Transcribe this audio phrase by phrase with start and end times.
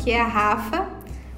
[0.00, 0.88] Aqui é a Rafa.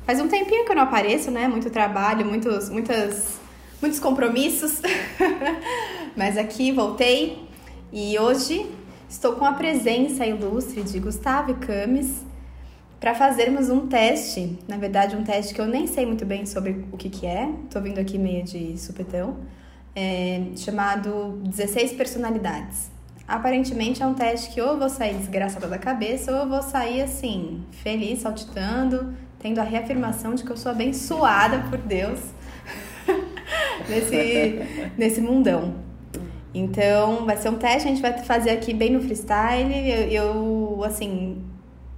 [0.06, 1.48] Faz um tempinho que eu não apareço, né?
[1.48, 3.40] Muito trabalho, muitos, muitas,
[3.80, 4.80] muitos compromissos.
[6.16, 7.48] Mas aqui voltei
[7.92, 8.70] e hoje
[9.08, 12.24] estou com a presença ilustre de Gustavo Camis
[13.00, 14.56] para fazermos um teste.
[14.68, 17.52] Na verdade, um teste que eu nem sei muito bem sobre o que, que é.
[17.68, 19.38] Tô vindo aqui meio de supetão.
[19.92, 22.92] É, chamado 16 personalidades.
[23.26, 26.62] Aparentemente é um teste que ou eu vou sair desgraçada da cabeça ou eu vou
[26.62, 32.20] sair assim, feliz, saltitando, tendo a reafirmação de que eu sou abençoada por Deus
[33.88, 35.74] nesse, nesse mundão.
[36.54, 39.72] Então, vai ser um teste, a gente vai fazer aqui bem no freestyle.
[39.88, 41.42] Eu, eu, assim,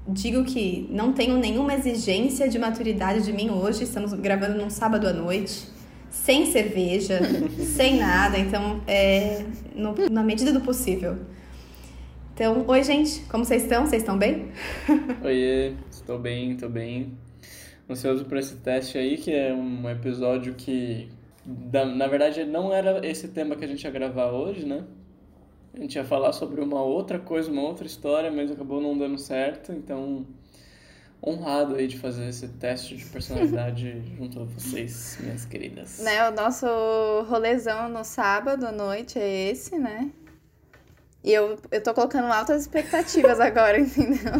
[0.06, 3.82] digo que não tenho nenhuma exigência de maturidade de mim hoje.
[3.82, 5.66] Estamos gravando num sábado à noite,
[6.14, 7.20] sem cerveja,
[7.58, 8.38] sem nada.
[8.38, 11.18] Então, é no, na medida do possível.
[12.32, 13.86] Então, oi, gente, como vocês estão?
[13.86, 14.48] Vocês estão bem?
[15.22, 17.12] Oiê, estou bem, estou bem.
[17.88, 21.08] Ansioso por esse teste aí, que é um episódio que
[21.46, 24.84] na verdade, não era esse tema que a gente ia gravar hoje, né?
[25.74, 29.18] A gente ia falar sobre uma outra coisa, uma outra história, mas acabou não dando
[29.18, 30.24] certo, então
[31.26, 36.00] honrado aí de fazer esse teste de personalidade junto a vocês, minhas queridas.
[36.00, 36.66] Né, o nosso
[37.28, 40.10] rolezão no sábado à noite é esse, né?
[41.22, 44.34] E eu, eu tô colocando altas expectativas agora, entendeu?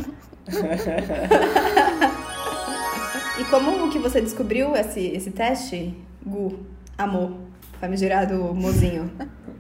[3.41, 6.67] e como que você descobriu esse, esse teste, Gu?
[6.99, 7.39] Amor.
[7.81, 9.11] Famigerado mozinho.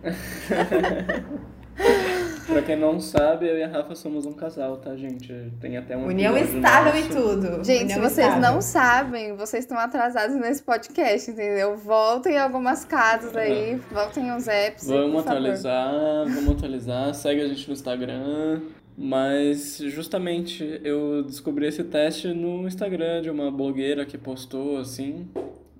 [2.54, 5.32] pra quem não sabe, eu e a Rafa somos um casal, tá, gente?
[5.60, 6.06] Tem até um.
[6.06, 7.06] União estável nosso.
[7.06, 7.64] e tudo.
[7.64, 8.40] Gente, União se vocês estável.
[8.40, 11.76] não sabem, vocês estão atrasados nesse podcast, entendeu?
[11.76, 14.86] Voltem algumas casas aí, voltem os apps.
[14.86, 17.14] Vamos atualizar, vamos atualizar.
[17.14, 18.60] Segue a gente no Instagram.
[18.96, 25.28] Mas justamente eu descobri esse teste no Instagram de uma blogueira que postou assim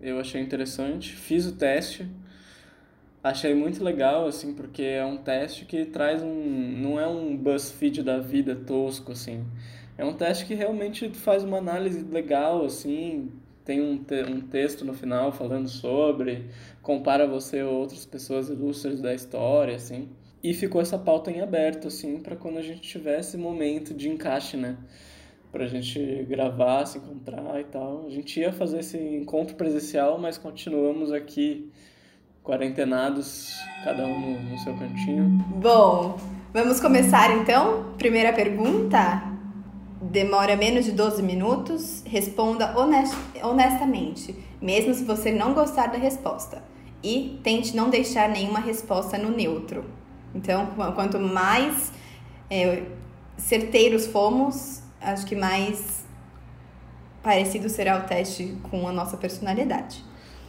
[0.04, 2.06] eu achei interessante, fiz o teste,
[3.24, 6.34] achei muito legal, assim, porque é um teste que traz um...
[6.78, 9.44] não é um BuzzFeed da vida tosco, assim,
[9.96, 13.32] é um teste que realmente faz uma análise legal, assim,
[13.64, 16.44] tem um, te um texto no final falando sobre,
[16.82, 20.10] compara você a outras pessoas ilustres da história, assim,
[20.42, 24.56] e ficou essa pauta em aberto, assim, para quando a gente tivesse momento de encaixe,
[24.56, 24.76] né?
[25.50, 28.06] pra gente gravar, se encontrar e tal.
[28.08, 31.70] A gente ia fazer esse encontro presencial, mas continuamos aqui
[32.44, 35.42] quarentenados, cada um no, seu cantinho.
[35.56, 36.18] Bom,
[36.52, 37.94] vamos começar então?
[37.96, 39.22] Primeira pergunta.
[40.00, 42.04] Demora menos de 12 minutos.
[42.06, 46.62] Responda honest, honestamente, mesmo se você não gostar da resposta.
[47.02, 49.84] E tente não deixar nenhuma resposta no neutro.
[50.34, 51.92] Então, quanto mais
[52.50, 52.82] é,
[53.38, 56.04] certeiros fomos, acho que mais
[57.22, 60.04] parecido será o teste com a nossa personalidade.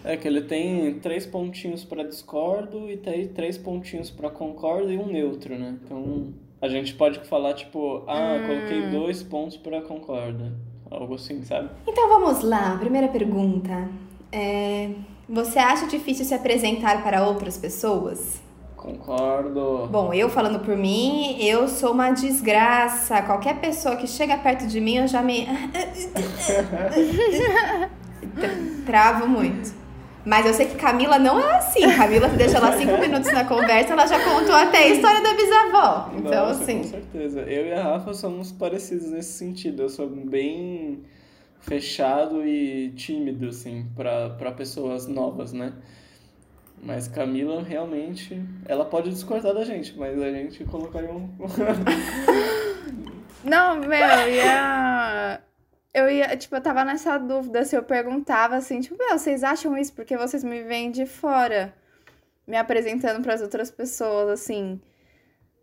[0.06, 5.00] É que ele tem três pontinhos para discordo e tem três pontinhos para concordo e
[5.00, 5.76] um neutro, né?
[5.84, 8.48] Então a gente pode falar tipo, ah, hum.
[8.48, 10.54] coloquei dois pontos para concorda,
[10.92, 11.72] algo assim, sabe?
[11.88, 13.90] Então vamos lá, primeira pergunta.
[14.32, 14.92] É,
[15.28, 18.40] você acha difícil se apresentar para outras pessoas?
[18.78, 19.90] Concordo.
[19.92, 23.24] Bom, eu falando por mim, eu sou uma desgraça.
[23.24, 25.46] Qualquer pessoa que chega perto de mim, eu já me.
[28.86, 29.85] Travo muito.
[30.26, 31.82] Mas eu sei que Camila não é assim.
[31.96, 35.34] Camila, você deixa ela cinco minutos na conversa, ela já contou até a história da
[35.34, 36.12] bisavó.
[36.18, 36.80] Então, Nossa, assim.
[36.80, 37.42] Com certeza.
[37.42, 39.84] Eu e a Rafa somos parecidos nesse sentido.
[39.84, 41.04] Eu sou bem
[41.62, 45.74] fechado e tímido, assim, para pessoas novas, né?
[46.82, 51.30] Mas Camila realmente, ela pode discordar da gente, mas a gente colocaria um.
[53.44, 55.40] Não, meu, eu ia.
[55.96, 59.78] Eu ia, tipo, eu tava nessa dúvida se eu perguntava assim, tipo, meu, vocês acham
[59.78, 61.74] isso porque vocês me veem de fora,
[62.46, 64.82] me apresentando para as outras pessoas, assim.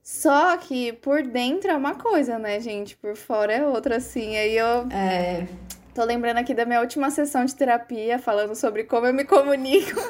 [0.03, 2.97] Só que por dentro é uma coisa, né, gente?
[2.97, 4.35] Por fora é outra, assim.
[4.35, 4.89] Aí eu.
[4.91, 5.47] É.
[5.95, 10.01] Tô lembrando aqui da minha última sessão de terapia, falando sobre como eu me comunico.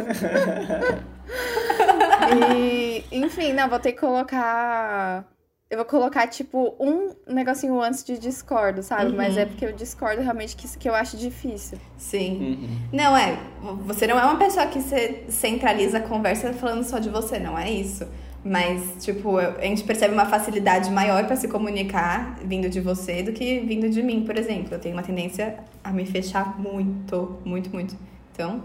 [2.57, 5.27] e, enfim, não, vou ter que colocar.
[5.73, 9.11] Eu vou colocar, tipo, um negocinho antes de discordo, sabe?
[9.11, 9.17] Uhum.
[9.17, 11.79] Mas é porque eu discordo realmente que, que eu acho difícil.
[11.97, 12.59] Sim.
[12.61, 12.79] Uhum.
[12.93, 13.39] Não, é.
[13.87, 17.59] Você não é uma pessoa que você centraliza a conversa falando só de você, não
[17.59, 18.07] é isso.
[18.45, 23.33] Mas, tipo, a gente percebe uma facilidade maior para se comunicar vindo de você do
[23.33, 24.75] que vindo de mim, por exemplo.
[24.75, 27.97] Eu tenho uma tendência a me fechar muito, muito, muito.
[28.31, 28.63] Então,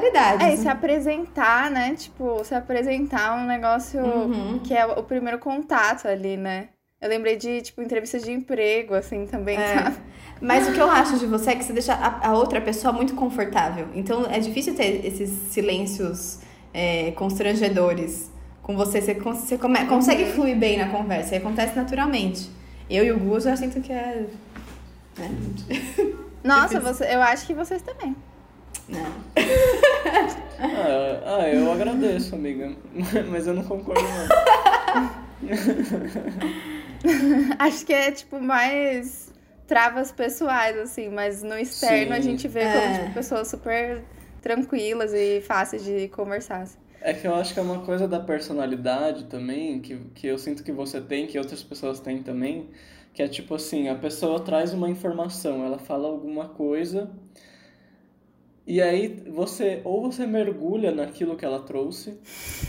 [0.00, 0.44] qualidade.
[0.44, 1.94] É, e se apresentar, né?
[1.94, 4.58] Tipo, se apresentar um negócio uhum.
[4.58, 6.68] que é o primeiro contato ali, né?
[7.00, 9.74] Eu lembrei de, tipo, entrevistas de emprego, assim, também, É.
[9.74, 9.96] sabe?
[10.40, 12.92] Mas o que eu acho de você é que você deixa a, a outra pessoa
[12.92, 13.88] muito confortável.
[13.94, 16.40] Então é difícil ter esses silêncios
[16.74, 18.30] é, constrangedores
[18.62, 19.00] com você.
[19.00, 22.50] Você, você come- consegue fluir bem na conversa e acontece naturalmente.
[22.88, 24.26] Eu e o Gus já sinto que é.
[25.18, 25.30] Né?
[26.44, 28.14] Nossa, você, eu acho que vocês também.
[28.88, 29.00] Não.
[30.58, 32.72] Ah, ah, eu agradeço, amiga.
[33.30, 35.46] Mas eu não concordo não.
[37.58, 39.32] Acho que é, tipo, mais
[39.66, 42.22] travas pessoais, assim, mas no externo a Sim.
[42.22, 42.72] gente vê É.
[42.72, 44.02] como, tipo, pessoas super
[44.40, 46.62] tranquilas e fáceis de conversar.
[46.62, 46.78] assim.
[47.00, 50.62] É que eu acho que é uma coisa da personalidade também, que, que eu sinto
[50.64, 52.68] que você tem, que outras pessoas têm também,
[53.12, 57.10] que é tipo assim, a pessoa traz uma informação, ela fala alguma coisa,
[58.66, 62.18] e aí você, ou você mergulha naquilo que ela trouxe,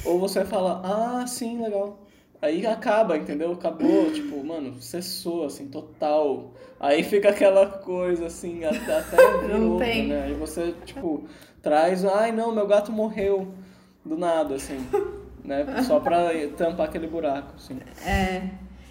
[0.05, 1.99] ou você fala, ah, sim, legal.
[2.39, 3.51] Aí acaba, entendeu?
[3.53, 6.53] Acabou, tipo, mano, cessou, assim, total.
[6.79, 10.07] Aí fica aquela coisa, assim, até, até vir Não outra, tem.
[10.07, 10.25] né?
[10.25, 11.25] Aí você, tipo,
[11.63, 13.47] traz, ai, não, meu gato morreu
[14.05, 14.77] do nada, assim,
[15.44, 15.65] né?
[15.81, 17.79] Só pra tampar aquele buraco, assim.
[18.05, 18.44] É.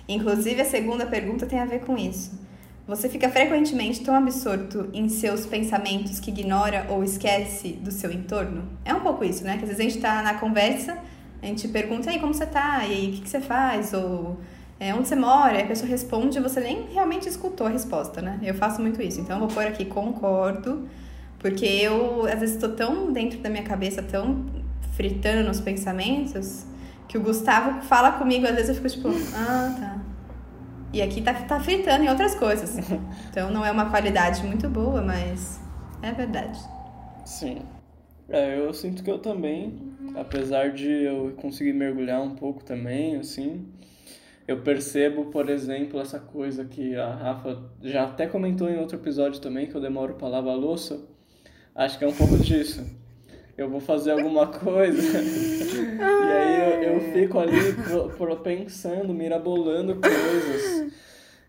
[0.08, 2.45] Inclusive, a segunda pergunta tem a ver com isso.
[2.86, 8.62] Você fica frequentemente tão absorto em seus pensamentos que ignora ou esquece do seu entorno?
[8.84, 9.56] É um pouco isso, né?
[9.56, 10.96] Que às vezes a gente tá na conversa,
[11.42, 12.86] a gente pergunta, aí, como você tá?
[12.86, 13.92] E aí, o que, que você faz?
[13.92, 14.38] Ou
[14.78, 15.58] é, onde você mora?
[15.58, 18.38] E a pessoa responde e você nem realmente escutou a resposta, né?
[18.40, 19.20] Eu faço muito isso.
[19.20, 20.88] Então, eu vou pôr aqui, concordo,
[21.40, 24.46] porque eu, às vezes, estou tão dentro da minha cabeça, tão
[24.94, 26.64] fritando nos pensamentos,
[27.08, 30.05] que o Gustavo fala comigo, às vezes eu fico tipo, ah, tá.
[30.92, 32.76] E aqui tá, tá fritando em outras coisas.
[33.30, 35.60] Então não é uma qualidade muito boa, mas
[36.02, 36.58] é verdade.
[37.26, 37.58] Sim.
[38.28, 39.78] É, eu sinto que eu também,
[40.16, 43.66] apesar de eu conseguir mergulhar um pouco também, assim,
[44.48, 49.40] eu percebo, por exemplo, essa coisa que a Rafa já até comentou em outro episódio
[49.40, 51.00] também, que eu demoro pra lavar a louça.
[51.74, 52.84] Acho que é um pouco disso.
[53.56, 55.18] Eu vou fazer alguma coisa
[56.20, 60.84] e aí eu, eu fico ali pro- pro- pensando, mirabolando coisas.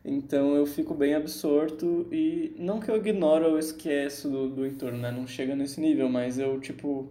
[0.06, 4.98] Então eu fico bem absorto e não que eu ignoro ou esqueço do, do entorno,
[5.00, 5.12] né?
[5.12, 7.09] Não chega nesse nível, mas eu, tipo,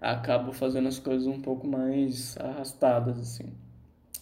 [0.00, 3.46] acabo fazendo as coisas um pouco mais arrastadas, assim.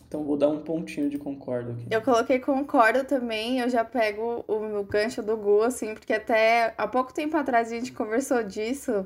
[0.07, 1.87] Então vou dar um pontinho de concordo aqui.
[1.91, 6.73] Eu coloquei concordo também, eu já pego o meu gancho do Gu, assim, porque até
[6.79, 9.05] há pouco tempo atrás a gente conversou disso,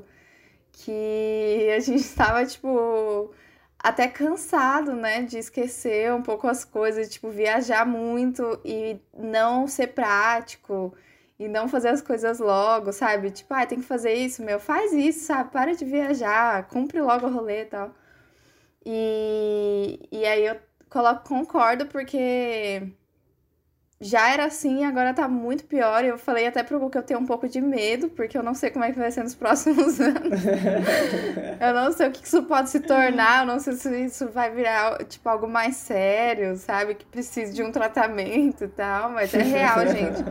[0.71, 3.33] que a gente tava, tipo,
[3.77, 9.87] até cansado, né, de esquecer um pouco as coisas, tipo, viajar muito e não ser
[9.87, 10.93] prático
[11.39, 13.31] e não fazer as coisas logo, sabe?
[13.31, 15.51] Tipo, ah, tem que fazer isso, meu, faz isso, sabe?
[15.51, 17.95] Para de viajar, cumpre logo o rolê e tal.
[18.85, 20.57] E, e aí eu
[20.89, 22.91] coloco concordo porque
[24.01, 26.03] já era assim, agora tá muito pior.
[26.05, 28.53] Eu falei até pro Gu que eu tenho um pouco de medo, porque eu não
[28.53, 30.43] sei como é que vai ser nos próximos anos.
[31.59, 34.51] eu não sei o que isso pode se tornar, eu não sei se isso vai
[34.51, 36.95] virar, tipo, algo mais sério, sabe?
[36.95, 40.23] Que precise de um tratamento e tal, mas é real, gente.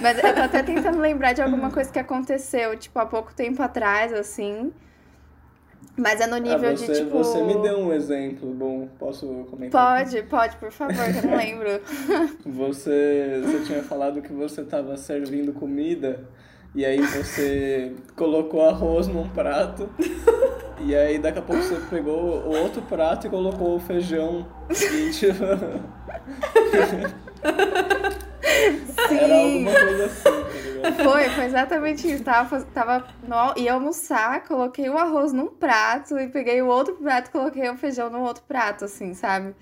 [0.00, 3.62] Mas eu tô até tentando lembrar de alguma coisa que aconteceu, tipo, há pouco tempo
[3.62, 4.72] atrás, assim.
[5.98, 7.18] Mas é no nível ah, você, de, tipo...
[7.18, 10.04] você me deu um exemplo bom, posso comentar?
[10.04, 11.80] Pode, pode, por favor, que eu não lembro.
[12.46, 16.24] Você, você tinha falado que você estava servindo comida
[16.72, 19.90] e aí você colocou arroz num prato
[20.80, 25.10] e aí daqui a pouco você pegou o outro prato e colocou o feijão e
[25.10, 25.44] tipo...
[29.10, 30.57] Era alguma coisa assim?
[30.92, 32.24] Foi, foi exatamente isso.
[32.24, 37.28] Tava, tava no, ia almoçar, coloquei o arroz num prato e peguei o outro prato
[37.28, 39.54] e coloquei o feijão no outro prato, assim, sabe?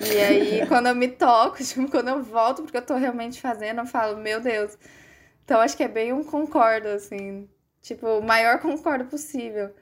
[0.00, 3.80] E aí, quando eu me toco, tipo, quando eu volto, porque eu tô realmente fazendo,
[3.80, 4.76] eu falo, meu Deus.
[5.44, 7.48] Então, acho que é bem um concordo, assim.
[7.80, 9.74] Tipo, o maior concordo possível.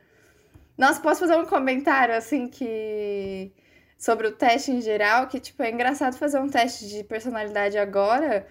[0.76, 3.52] Nossa, posso fazer um comentário, assim, que...
[3.98, 8.46] Sobre o teste em geral, que, tipo, é engraçado fazer um teste de personalidade agora,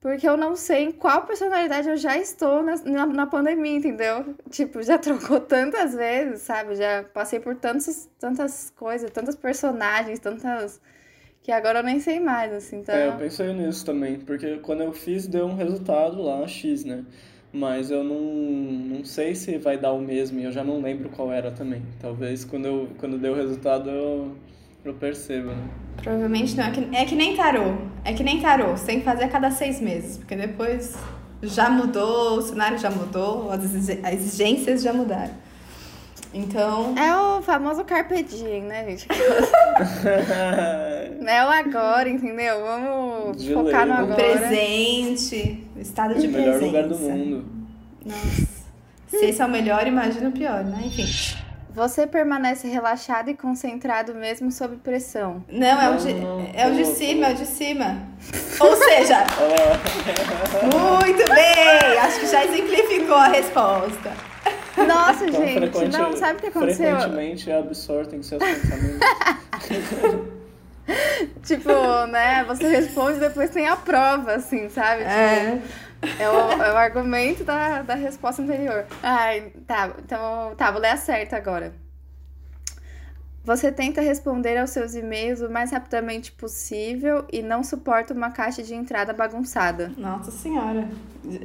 [0.00, 4.34] porque eu não sei em qual personalidade eu já estou na, na, na pandemia, entendeu?
[4.48, 6.76] Tipo, já trocou tantas vezes, sabe?
[6.76, 10.80] Já passei por tantos, tantas coisas, tantas personagens, tantas.
[11.42, 12.78] que agora eu nem sei mais, assim.
[12.78, 12.94] Então...
[12.94, 17.04] É, eu pensei nisso também, porque quando eu fiz deu um resultado lá, X, né?
[17.52, 21.08] Mas eu não, não sei se vai dar o mesmo e eu já não lembro
[21.08, 21.82] qual era também.
[21.98, 24.36] Talvez quando, eu, quando deu o resultado eu,
[24.84, 25.64] eu perceba, né?
[26.02, 26.64] Provavelmente não.
[26.64, 27.74] É que, é que nem tarô.
[28.04, 28.70] É que nem tarô.
[28.76, 30.16] Você tem que fazer a cada seis meses.
[30.18, 30.94] Porque depois
[31.42, 35.34] já mudou, o cenário já mudou, as exi- as exigências já mudaram.
[36.32, 36.94] Então.
[36.96, 39.08] É o famoso Carpe Diem, né, gente?
[41.26, 42.60] É o agora, entendeu?
[42.62, 44.02] Vamos De focar no lei.
[44.02, 44.14] O agora.
[44.16, 46.66] presente, o estado de O melhor presença.
[46.66, 47.44] lugar do mundo.
[48.04, 48.48] Nossa.
[49.08, 50.82] Se esse é o melhor, imagina o pior, né?
[50.86, 51.36] Enfim.
[51.78, 55.44] Você permanece relaxado e concentrado mesmo sob pressão.
[55.48, 56.10] Não, é o de,
[56.52, 58.02] é o de cima, é o de cima.
[58.58, 59.18] Ou seja,
[60.98, 61.98] muito bem!
[62.00, 64.12] Acho que já exemplificou a resposta.
[64.76, 66.96] Nossa, então, gente, frequente- não, sabe o que aconteceu?
[66.98, 70.28] Frequentemente é absorto em seus pensamentos.
[71.44, 75.02] Tipo, né, você responde e depois tem a prova, assim, sabe?
[75.02, 75.58] Tipo, É.
[76.02, 78.86] É o, é o argumento da, da resposta anterior.
[79.02, 79.92] Ai, tá.
[79.98, 81.74] Então, tá, vou ler a certa agora.
[83.44, 88.62] Você tenta responder aos seus e-mails o mais rapidamente possível e não suporta uma caixa
[88.62, 89.90] de entrada bagunçada.
[89.96, 90.86] Nossa senhora.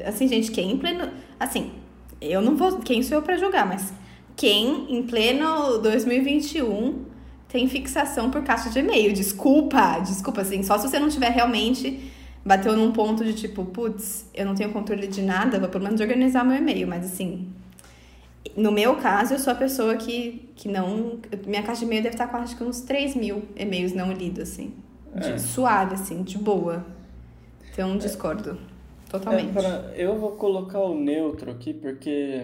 [0.06, 1.10] Assim, gente, quem em pleno.
[1.40, 1.72] Assim,
[2.20, 2.80] eu não vou.
[2.80, 3.94] Quem sou eu pra julgar, mas
[4.36, 7.06] quem em pleno 2021
[7.48, 9.14] tem fixação por caixa de e-mail?
[9.14, 10.62] Desculpa, desculpa, assim.
[10.62, 12.12] Só se você não tiver realmente.
[12.46, 16.02] Bateu num ponto de tipo, putz, eu não tenho controle de nada, vou pelo menos
[16.02, 16.86] organizar meu e-mail.
[16.88, 17.48] Mas assim,
[18.56, 21.20] no meu caso, eu sou a pessoa que, que não.
[21.48, 24.42] Minha caixa de e-mail deve estar com acho que uns 3 mil e-mails não lidos,
[24.52, 24.74] assim.
[25.16, 25.38] De, É.
[25.38, 26.86] Suave, assim, de boa.
[27.72, 28.58] Então, discordo.
[29.10, 29.50] Totalmente.
[29.58, 32.44] É, pra- eu vou colocar o neutro aqui porque.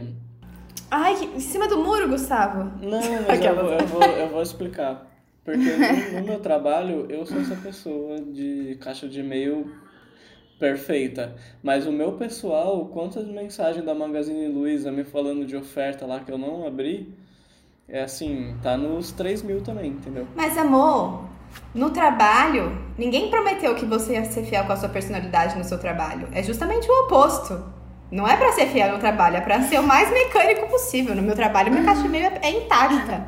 [0.90, 2.72] Ai, em cima do muro, Gustavo.
[2.82, 5.08] Não, mas eu vou, eu, vou, eu vou explicar.
[5.44, 9.70] Porque no, no meu trabalho, eu sou essa pessoa de caixa de e-mail
[10.60, 11.36] perfeita.
[11.64, 16.32] Mas o meu pessoal, quantas mensagens da Magazine Luiza me falando de oferta lá que
[16.32, 17.16] eu não abri,
[17.88, 20.28] é assim, tá nos 3 mil também, entendeu?
[20.36, 21.24] Mas, amor,
[21.74, 25.80] no trabalho, ninguém prometeu que você ia ser fiel com a sua personalidade no seu
[25.80, 26.28] trabalho.
[26.32, 27.64] É justamente o oposto.
[28.12, 31.16] Não é pra ser fiel no trabalho, é pra ser o mais mecânico possível.
[31.16, 33.26] No meu trabalho, minha caixa de é intacta.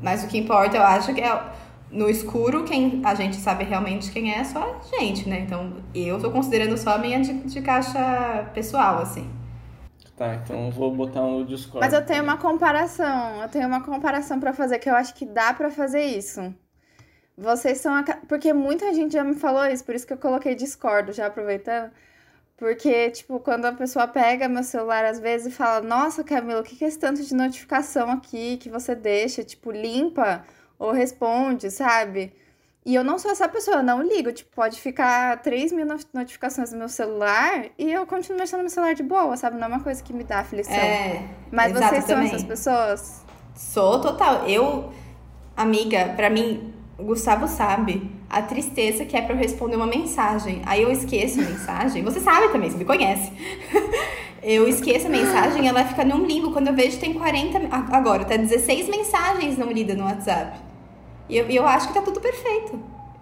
[0.00, 1.40] Mas o que importa, eu acho que é
[1.90, 5.40] no escuro, quem a gente sabe realmente quem é, é só a gente, né?
[5.40, 9.28] Então, eu tô considerando só a minha de, de caixa pessoal, assim.
[10.16, 11.80] Tá, então eu vou botar o Discord.
[11.80, 15.24] Mas eu tenho uma comparação, eu tenho uma comparação pra fazer que eu acho que
[15.24, 16.54] dá pra fazer isso.
[17.36, 18.02] Vocês são a...
[18.28, 21.90] porque muita gente já me falou isso, por isso que eu coloquei Discord, já aproveitando.
[22.56, 26.62] Porque, tipo, quando a pessoa pega meu celular às vezes e fala: Nossa, Camila, o
[26.62, 29.42] que que é esse tanto de notificação aqui que você deixa?
[29.42, 30.44] Tipo, limpa
[30.80, 32.32] ou responde, sabe?
[32.84, 34.32] E eu não sou essa pessoa, eu não ligo.
[34.32, 38.64] Tipo, pode ficar 3 mil no- notificações no meu celular e eu continuo mexendo no
[38.64, 39.56] meu celular de boa, sabe?
[39.58, 40.74] Não é uma coisa que me dá aflição.
[40.74, 41.22] É.
[41.52, 42.28] Mas vocês são também.
[42.28, 43.22] essas pessoas?
[43.54, 44.48] Sou total.
[44.48, 44.90] Eu,
[45.54, 50.62] amiga, pra mim, o Gustavo sabe a tristeza que é pra eu responder uma mensagem.
[50.64, 52.02] Aí eu esqueço a mensagem.
[52.02, 53.30] Você sabe também, você me conhece.
[54.42, 56.50] Eu esqueço a mensagem, ela fica num limbo.
[56.50, 57.58] Quando eu vejo, tem 40.
[57.70, 60.58] a- Agora, tá 16 mensagens não lidas no WhatsApp.
[61.30, 62.72] E eu, eu acho que tá tudo perfeito.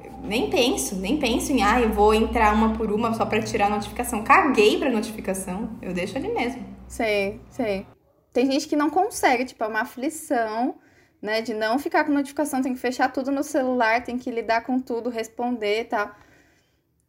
[0.03, 3.43] Eu nem penso, nem penso em, ah, eu vou entrar uma por uma só pra
[3.43, 4.25] tirar a notificação.
[4.25, 5.79] Caguei pra notificação.
[5.83, 6.65] Eu deixo ali mesmo.
[6.89, 7.87] Sei, sei.
[8.33, 10.77] Tem gente que não consegue, tipo, é uma aflição,
[11.21, 11.43] né?
[11.43, 14.81] De não ficar com notificação, tem que fechar tudo no celular, tem que lidar com
[14.81, 16.11] tudo, responder e tal.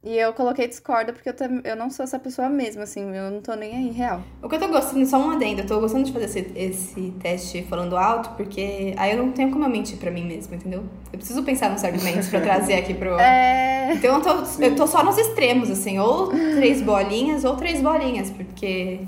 [0.01, 3.29] E eu coloquei discorda porque eu, tam- eu não sou essa pessoa mesmo, assim, eu
[3.29, 4.21] não tô nem aí, real.
[4.41, 7.11] O que eu tô gostando, só um adendo, eu tô gostando de fazer esse, esse
[7.19, 10.85] teste falando alto, porque aí eu não tenho como eu mentir pra mim mesma, entendeu?
[11.11, 13.09] Eu preciso pensar nos argumentos pra trazer aqui pro.
[13.19, 13.93] É.
[13.95, 18.29] Então eu tô, eu tô só nos extremos, assim, ou três bolinhas ou três bolinhas,
[18.29, 19.01] porque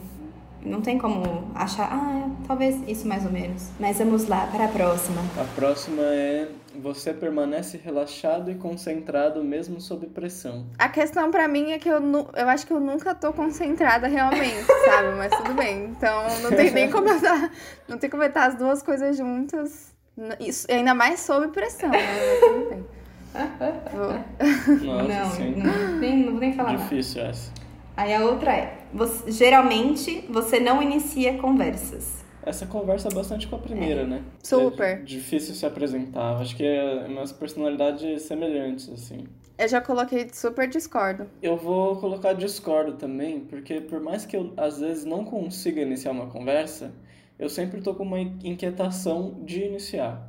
[0.63, 3.69] não tem como achar, ah, é, talvez isso mais ou menos.
[3.79, 5.21] Mas vamos lá, para a próxima.
[5.39, 6.47] A próxima é
[6.81, 10.65] você permanece relaxado e concentrado mesmo sob pressão.
[10.79, 14.07] A questão pra mim é que eu, nu- eu acho que eu nunca tô concentrada
[14.07, 15.09] realmente, sabe?
[15.17, 15.85] Mas tudo bem.
[15.85, 17.51] Então não tem nem como eu dar,
[17.87, 19.91] não tem como eu estar as duas coisas juntas.
[20.39, 21.97] Isso, ainda mais sob pressão, né?
[21.99, 22.85] Mas tudo bem.
[23.93, 25.55] Vou- Nossa, não, sim.
[25.55, 26.83] não, nem, não vou nem falar nada.
[26.83, 27.51] Difícil essa.
[27.95, 32.21] Aí a outra é, você- geralmente você não inicia conversas.
[32.43, 34.23] Essa conversa é bastante com a primeira, né?
[34.43, 34.99] Super.
[34.99, 36.37] É difícil se apresentar.
[36.41, 39.25] Acho que é umas personalidades semelhantes, assim.
[39.57, 41.27] Eu já coloquei super discordo.
[41.39, 46.11] Eu vou colocar discordo também, porque por mais que eu às vezes não consiga iniciar
[46.11, 46.91] uma conversa,
[47.37, 50.27] eu sempre tô com uma inquietação de iniciar.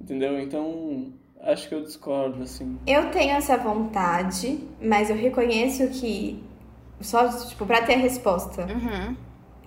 [0.00, 0.38] Entendeu?
[0.38, 2.78] Então, acho que eu discordo, assim.
[2.86, 6.42] Eu tenho essa vontade, mas eu reconheço que
[7.04, 9.16] só, tipo, pra ter a resposta, Uhum.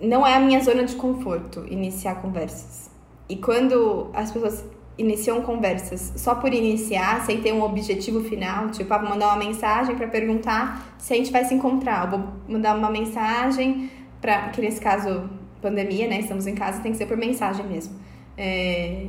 [0.00, 2.90] não é a minha zona de conforto iniciar conversas.
[3.28, 4.64] E quando as pessoas
[4.96, 9.36] iniciam conversas só por iniciar, sem ter um objetivo final, tipo, ah, vou mandar uma
[9.36, 13.90] mensagem pra perguntar se a gente vai se encontrar, eu vou mandar uma mensagem
[14.20, 15.28] para que nesse caso
[15.62, 17.94] pandemia, né, estamos em casa, tem que ser por mensagem mesmo.
[18.36, 19.06] É,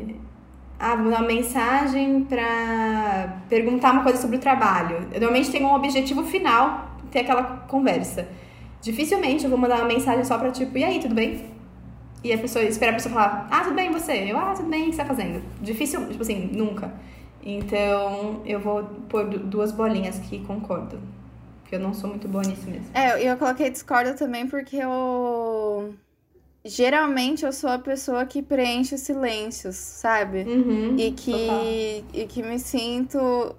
[0.79, 5.07] ah, vou mandar uma mensagem pra perguntar uma coisa sobre o trabalho.
[5.11, 8.27] Eu normalmente tenho um objetivo final, ter aquela conversa.
[8.81, 11.45] Dificilmente eu vou mandar uma mensagem só pra tipo, e aí, tudo bem?
[12.23, 14.31] E a pessoa espera a pessoa falar, ah, tudo bem, você?
[14.31, 15.41] Eu, ah, tudo bem, o que você tá fazendo?
[15.61, 16.93] Difícil, tipo assim, nunca.
[17.43, 20.99] Então eu vou pôr duas bolinhas que concordo.
[21.61, 22.87] Porque eu não sou muito boa nisso mesmo.
[22.93, 25.93] É, eu coloquei discordo também porque eu.
[26.65, 30.43] Geralmente eu sou a pessoa que preenche silêncios, sabe?
[30.43, 33.55] Uhum, e, que, e que me sinto.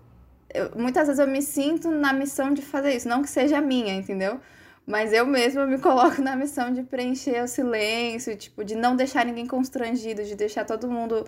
[0.52, 3.08] Eu, muitas vezes eu me sinto na missão de fazer isso.
[3.08, 4.40] Não que seja minha, entendeu?
[4.86, 9.24] Mas eu mesma me coloco na missão de preencher o silêncio, tipo, de não deixar
[9.24, 11.24] ninguém constrangido, de deixar todo mundo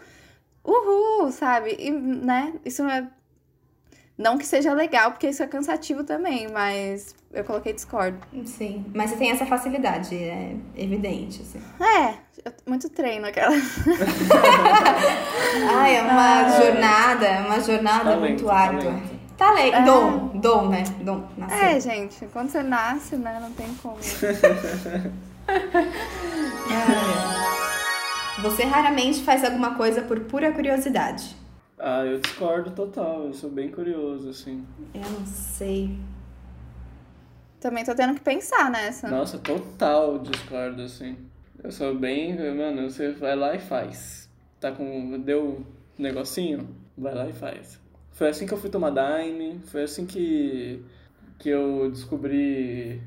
[0.64, 1.76] uhul, sabe?
[1.78, 3.06] E, né, isso é.
[4.16, 8.18] Não que seja legal, porque isso é cansativo também, mas eu coloquei discordo.
[8.44, 11.58] Sim, mas você tem essa facilidade, é evidente, assim.
[11.82, 12.18] É,
[12.66, 13.54] muito treino aquela.
[15.74, 18.92] Ai, é uma ah, jornada, é uma jornada talento, muito árdua.
[18.92, 19.11] Talento.
[19.42, 19.84] Talento, é.
[19.84, 20.84] dom, dom, né?
[21.00, 21.64] Dom, nascer.
[21.64, 23.96] É, gente, quando você nasce, né, não tem como.
[28.40, 31.36] Você raramente faz alguma coisa por pura curiosidade.
[31.78, 34.64] Ah, eu discordo total, eu sou bem curioso, assim.
[34.94, 35.98] Eu não sei.
[37.60, 39.08] Também tô tendo que pensar nessa.
[39.08, 41.16] Nossa, total discordo, assim.
[41.62, 42.36] Eu sou bem.
[42.54, 44.30] Mano, você vai lá e faz.
[44.60, 45.20] Tá com.
[45.20, 45.64] Deu um
[45.98, 46.68] negocinho?
[46.96, 47.81] Vai lá e faz.
[48.12, 50.82] Foi assim que eu fui tomar Daime, foi assim que.
[51.38, 53.02] que eu descobri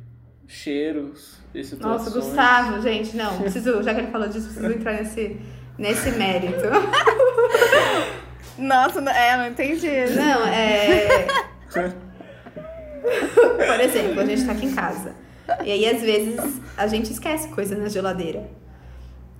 [0.47, 2.13] cheiros e situações.
[2.13, 5.37] Nossa, Gustavo, gente, não, preciso, já que ele falou disso, preciso entrar nesse,
[5.77, 6.63] nesse mérito.
[8.57, 9.87] Nossa, é, não entendi.
[10.15, 11.27] Não, é.
[13.67, 15.15] Por exemplo, a gente tá aqui em casa.
[15.63, 18.49] E aí, às vezes, a gente esquece coisa na geladeira.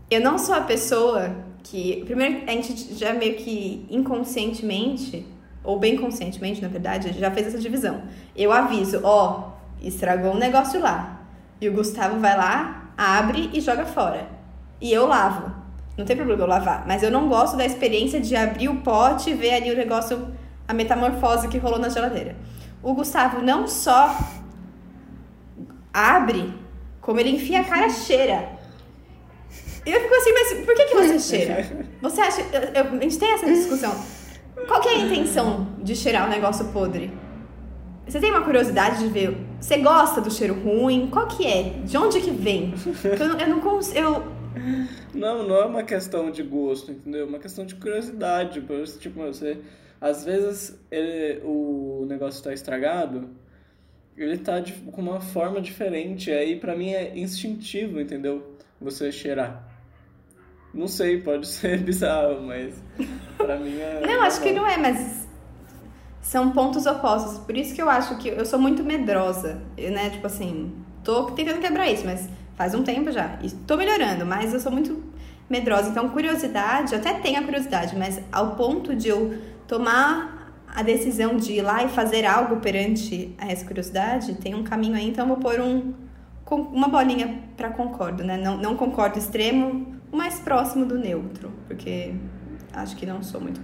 [0.09, 2.03] Eu não sou a pessoa que.
[2.05, 5.25] Primeiro, a gente já meio que inconscientemente,
[5.65, 8.03] ou bem conscientemente, na verdade, já fez essa divisão.
[8.35, 9.51] Eu aviso, ó,
[9.81, 11.21] estragou um negócio lá.
[11.59, 14.27] E o Gustavo vai lá, abre e joga fora.
[14.79, 15.53] E eu lavo.
[15.97, 16.85] Não tem problema eu lavar.
[16.85, 20.27] Mas eu não gosto da experiência de abrir o pote e ver ali o negócio,
[20.67, 22.35] a metamorfose que rolou na geladeira.
[22.83, 24.15] O Gustavo não só
[25.93, 26.53] abre,
[26.99, 28.49] como ele enfia a cara cheira.
[29.85, 31.87] E eu fico assim, mas por que, que você cheira?
[32.01, 32.41] Você acha.
[32.41, 33.95] Eu, a gente tem essa discussão.
[34.63, 37.11] Qual que é a intenção de cheirar um negócio podre?
[38.07, 39.37] Você tem uma curiosidade de ver?
[39.59, 41.07] Você gosta do cheiro ruim?
[41.11, 41.81] Qual que é?
[41.83, 42.73] De onde que vem?
[43.03, 43.97] Eu, eu não consigo.
[43.97, 44.35] Eu...
[45.13, 47.21] Não, não é uma questão de gosto, entendeu?
[47.21, 48.61] É uma questão de curiosidade.
[48.99, 49.59] Tipo, você.
[49.99, 53.29] Às vezes ele, o negócio está estragado,
[54.15, 56.31] ele tá de, com uma forma diferente.
[56.31, 58.55] Aí para mim é instintivo, entendeu?
[58.79, 59.74] Você cheirar.
[60.75, 62.75] Não sei, pode ser bizarro, mas
[63.37, 64.01] pra mim é.
[64.05, 65.25] Não, acho que não é, mas
[66.21, 67.39] são pontos opostos.
[67.39, 70.09] Por isso que eu acho que eu sou muito medrosa, né?
[70.09, 73.39] Tipo assim, tô tentando quebrar isso, mas faz um tempo já.
[73.41, 75.01] E tô melhorando, mas eu sou muito
[75.49, 75.89] medrosa.
[75.89, 81.37] Então, curiosidade, eu até tenho a curiosidade, mas ao ponto de eu tomar a decisão
[81.37, 85.29] de ir lá e fazer algo perante essa curiosidade, tem um caminho aí, então eu
[85.29, 85.93] vou pôr um,
[86.51, 88.35] uma bolinha para concordo, né?
[88.35, 92.15] Não, não concordo extremo, mais próximo do neutro, porque
[92.73, 93.61] acho que não sou muito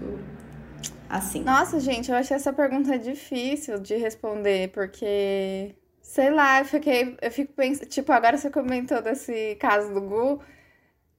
[1.09, 1.43] assim?
[1.43, 5.75] Nossa, gente, eu achei essa pergunta difícil de responder, porque.
[6.01, 7.17] Sei lá, eu fiquei.
[7.21, 7.87] Eu fico pensando.
[7.87, 10.41] Tipo, agora você comentou desse caso do Gu.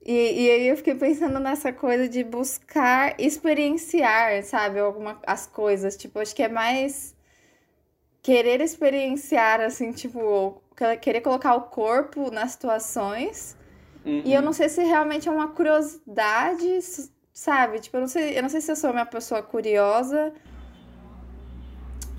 [0.04, 5.96] E, e aí eu fiquei pensando nessa coisa de buscar experienciar, sabe, alguma, as coisas.
[5.96, 7.14] Tipo, acho que é mais
[8.20, 10.62] querer experienciar, assim, tipo,
[11.00, 13.56] querer colocar o corpo nas situações.
[14.04, 14.22] Uhum.
[14.24, 16.80] E eu não sei se realmente é uma curiosidade
[17.32, 17.80] Sabe?
[17.80, 20.32] Tipo, eu não sei, eu não sei se eu sou uma pessoa curiosa.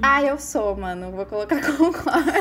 [0.01, 1.11] Ah, eu sou, mano.
[1.11, 2.31] Vou colocar concordo.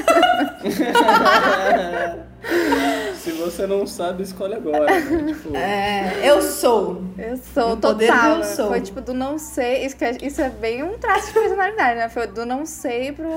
[3.14, 4.86] se você não sabe, escolhe agora.
[4.86, 5.34] Né?
[5.34, 5.54] Tipo...
[5.54, 7.04] É, eu sou.
[7.18, 8.38] Eu sou, total.
[8.38, 8.68] Eu sou.
[8.68, 9.84] Foi tipo do não sei.
[9.84, 12.08] Isso, é, isso é bem um traço de personalidade, né?
[12.08, 13.28] Foi do não sei pro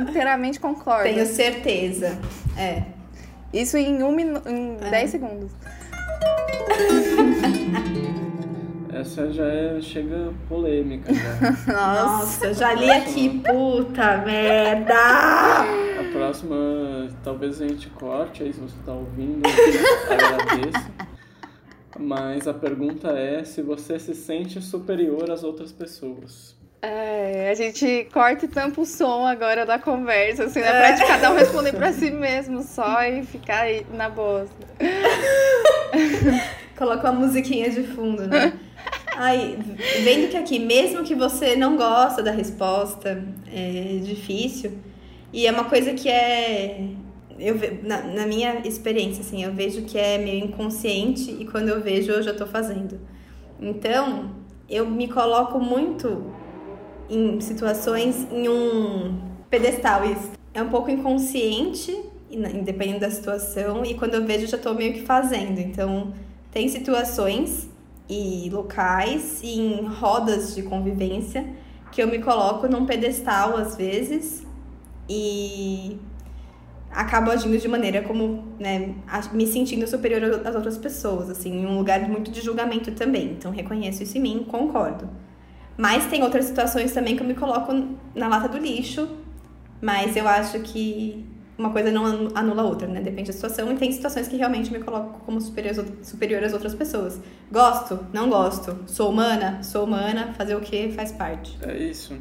[0.00, 1.04] inteiramente concordo.
[1.04, 2.18] Tenho certeza.
[2.56, 2.97] É.
[3.52, 4.48] Isso em um minuto.
[4.48, 4.90] Em é.
[4.90, 5.52] 10 segundos.
[8.92, 11.14] Essa já é, chega polêmica.
[11.64, 11.72] Já.
[11.72, 14.94] Nossa, já li aqui, puta merda!
[14.94, 16.56] A próxima,
[17.22, 19.42] talvez a gente corte aí se você tá ouvindo,
[20.10, 20.90] agradeço.
[21.96, 26.57] Mas a pergunta é se você se sente superior às outras pessoas.
[26.80, 30.70] É, a gente corta e tampa o som agora da conversa, assim, né?
[30.70, 34.46] Pra de cada um responder pra si mesmo só e ficar aí na boa.
[36.78, 38.52] Coloca uma musiquinha de fundo, né?
[39.16, 39.58] Ai,
[40.04, 44.78] vendo que aqui, mesmo que você não gosta da resposta, é difícil.
[45.32, 46.80] E é uma coisa que é.
[47.36, 51.80] Eu, na, na minha experiência, assim, eu vejo que é meio inconsciente e quando eu
[51.80, 53.00] vejo, eu já tô fazendo.
[53.60, 54.30] Então,
[54.68, 56.32] eu me coloco muito
[57.08, 59.18] em situações em um
[59.50, 60.04] pedestal.
[60.04, 61.96] Isso é um pouco inconsciente,
[62.64, 65.58] dependendo da situação, e quando eu vejo, eu já tô meio que fazendo.
[65.58, 66.12] Então,
[66.50, 67.68] tem situações
[68.08, 71.46] e locais e em rodas de convivência
[71.92, 74.46] que eu me coloco num pedestal às vezes
[75.08, 75.98] e
[76.90, 78.94] acabo agindo de maneira como, né,
[79.32, 83.32] me sentindo superior às outras pessoas, assim, em um lugar muito de julgamento também.
[83.32, 85.08] Então reconheço isso em mim, concordo.
[85.78, 87.72] Mas tem outras situações também que eu me coloco
[88.12, 89.08] na lata do lixo,
[89.80, 91.24] mas eu acho que
[91.56, 93.00] uma coisa não anula a outra, né?
[93.00, 93.72] Depende da situação.
[93.72, 97.20] E tem situações que realmente me coloco como superior, às outras pessoas.
[97.50, 98.04] Gosto?
[98.12, 98.76] Não gosto.
[98.86, 99.62] Sou humana?
[99.62, 100.32] Sou humana.
[100.34, 101.56] Fazer o que faz parte.
[101.62, 102.18] É isso.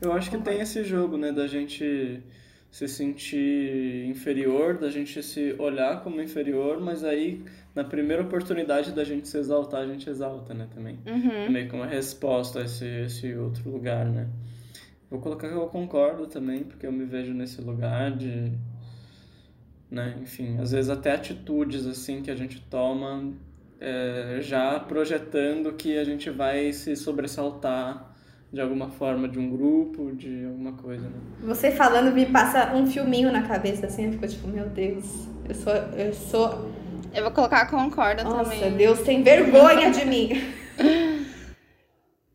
[0.00, 1.32] Eu acho que tem esse jogo, né?
[1.32, 2.22] Da gente
[2.70, 7.42] se sentir inferior, da gente se olhar como inferior, mas aí
[7.74, 10.68] na primeira oportunidade da gente se exaltar, a gente exalta, né?
[10.72, 10.98] Também.
[11.06, 11.50] Uhum.
[11.50, 14.28] Meio que uma resposta a esse, esse outro lugar, né?
[15.10, 18.52] Vou colocar que eu concordo também, porque eu me vejo nesse lugar de.
[19.90, 23.32] Né, enfim, às vezes até atitudes assim que a gente toma
[23.80, 28.12] é, já projetando que a gente vai se sobressaltar
[28.52, 31.16] de alguma forma de um grupo, de alguma coisa, né?
[31.42, 35.54] Você falando me passa um filminho na cabeça assim, eu fico tipo, meu Deus, eu
[35.54, 36.70] sou eu sou
[37.14, 38.60] Eu vou colocar concorda Nossa, também.
[38.60, 40.30] Nossa, Deus tem vergonha de mim.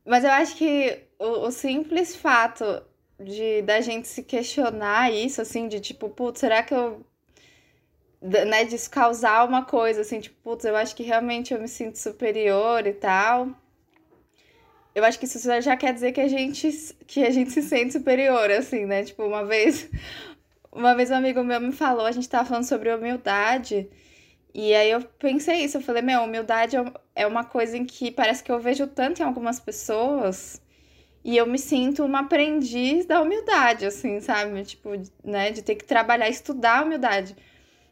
[0.06, 2.82] Mas eu acho que o, o, simples fato
[3.20, 7.06] de da gente se questionar isso, assim, de tipo, putz, será que eu.
[8.22, 11.98] Né, de causar uma coisa, assim, tipo, putz, eu acho que realmente eu me sinto
[11.98, 13.50] superior e tal.
[14.96, 16.70] Eu acho que isso já quer dizer que a gente,
[17.06, 19.04] que a gente se sente superior, assim, né?
[19.04, 19.90] Tipo, uma vez.
[20.72, 23.90] Uma vez um amigo meu me falou, a gente tava falando sobre humildade.
[24.54, 26.84] E aí eu pensei isso, eu falei, meu, humildade é,
[27.16, 30.62] é uma coisa em que parece que eu vejo tanto em algumas pessoas
[31.24, 34.64] e eu me sinto uma aprendiz da humildade, assim, sabe?
[34.64, 34.92] Tipo,
[35.24, 37.36] né, de ter que trabalhar, estudar a humildade.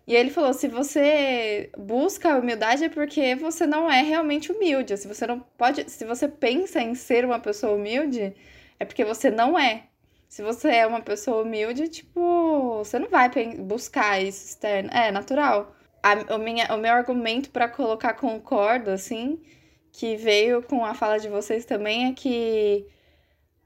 [0.07, 4.97] E ele falou, se você busca a humildade é porque você não é realmente humilde.
[4.97, 8.33] Se você não pode, se você pensa em ser uma pessoa humilde,
[8.79, 9.83] é porque você não é.
[10.29, 14.89] Se você é uma pessoa humilde, tipo, você não vai buscar isso externo.
[14.91, 19.41] É natural a, o, minha, o meu argumento para colocar concordo, assim,
[19.91, 22.85] que veio com a fala de vocês também, é que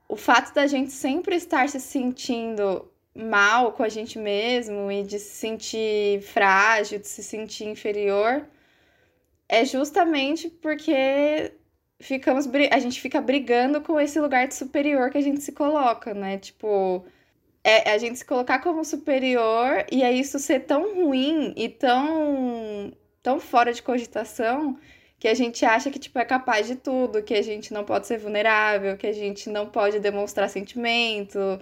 [0.08, 5.20] o fato da gente sempre estar se sentindo mal com a gente mesmo e de
[5.20, 8.48] se sentir frágil, de se sentir inferior,
[9.48, 11.54] é justamente porque
[12.00, 16.13] ficamos a gente fica brigando com esse lugar de superior que a gente se coloca,
[16.13, 16.38] né?
[16.38, 17.06] Tipo,
[17.63, 22.91] é a gente se colocar como superior e é isso ser tão ruim e tão,
[23.21, 24.78] tão fora de cogitação
[25.19, 28.08] que a gente acha que tipo, é capaz de tudo, que a gente não pode
[28.08, 31.60] ser vulnerável, que a gente não pode demonstrar sentimento.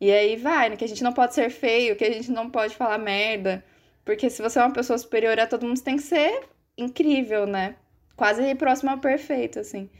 [0.00, 0.76] E aí vai, né?
[0.76, 3.64] Que a gente não pode ser feio, que a gente não pode falar merda.
[4.04, 6.44] Porque se você é uma pessoa superior a todo mundo, você tem que ser
[6.78, 7.74] incrível, né?
[8.16, 9.90] Quase próximo ao perfeito, assim.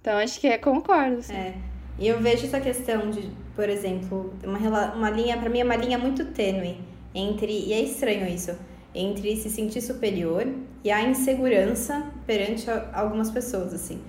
[0.00, 1.18] Então acho que é, concordo.
[1.18, 1.34] Assim.
[1.34, 1.79] É.
[2.00, 5.76] E eu vejo essa questão de, por exemplo, uma, uma linha, para mim é uma
[5.76, 6.78] linha muito tênue
[7.14, 8.56] entre, e é estranho isso,
[8.94, 10.48] entre se sentir superior
[10.82, 14.00] e a insegurança perante algumas pessoas, assim.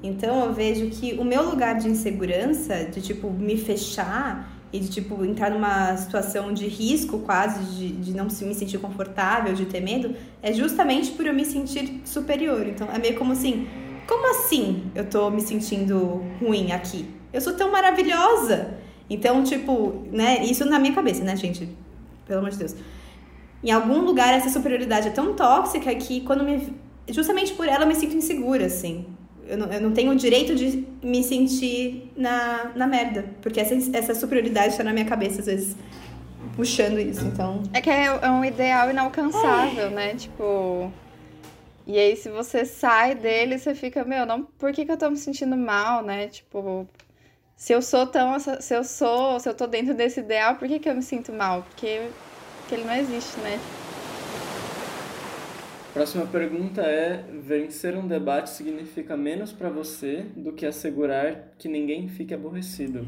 [0.00, 4.88] Então eu vejo que o meu lugar de insegurança, de tipo me fechar e de
[4.88, 9.80] tipo entrar numa situação de risco quase, de, de não me sentir confortável, de ter
[9.80, 12.64] medo, é justamente por eu me sentir superior.
[12.68, 13.66] Então é meio como assim,
[14.06, 17.18] como assim eu tô me sentindo ruim aqui?
[17.32, 18.74] Eu sou tão maravilhosa.
[19.08, 21.68] Então, tipo, né, isso na minha cabeça, né, gente?
[22.26, 22.76] Pelo amor de Deus.
[23.62, 26.72] Em algum lugar essa superioridade é tão tóxica que quando me
[27.08, 29.06] justamente por ela eu me sinto insegura, assim.
[29.46, 33.24] Eu não, eu não tenho o direito de me sentir na, na merda.
[33.42, 35.76] Porque essa, essa superioridade está na minha cabeça, às vezes,
[36.54, 37.24] puxando isso.
[37.26, 37.62] Então.
[37.72, 40.14] É que é, é um ideal inalcançável, né?
[40.14, 40.92] Tipo.
[41.84, 45.10] E aí, se você sai dele, você fica, meu, não, por que, que eu tô
[45.10, 46.28] me sentindo mal, né?
[46.28, 46.86] Tipo,
[47.60, 48.38] se eu sou tão.
[48.38, 49.38] Se eu sou.
[49.38, 51.62] Se eu tô dentro desse ideal, por que, que eu me sinto mal?
[51.62, 52.08] Porque,
[52.60, 53.60] porque ele não existe, né?
[55.92, 62.08] Próxima pergunta é: vencer um debate significa menos para você do que assegurar que ninguém
[62.08, 63.06] fique aborrecido?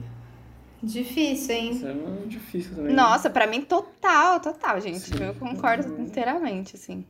[0.82, 1.70] Difícil, hein?
[1.70, 2.92] Isso é muito difícil também.
[2.94, 5.00] Nossa, para mim total, total, gente.
[5.00, 5.24] Sim.
[5.24, 7.06] Eu concordo inteiramente, assim.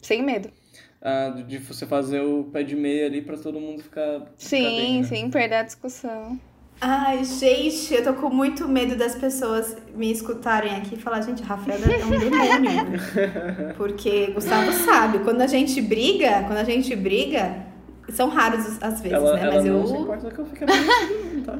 [0.00, 0.52] Sem medo.
[1.00, 4.22] Ah, de você fazer o pé de meia ali pra todo mundo ficar.
[4.36, 5.06] Sim, ficar bem, né?
[5.06, 6.38] sim, perder a discussão.
[6.80, 11.42] Ai, gente, eu tô com muito medo das pessoas me escutarem aqui e falar, gente,
[11.42, 13.00] a Rafaela é um demônio.
[13.76, 17.66] Porque Gustavo sabe, quando a gente briga, quando a gente briga,
[18.10, 19.42] são raros as vezes, Ela, né?
[19.42, 19.86] ela Mas não eu.
[19.88, 21.58] se importa que eu fique bem, tá?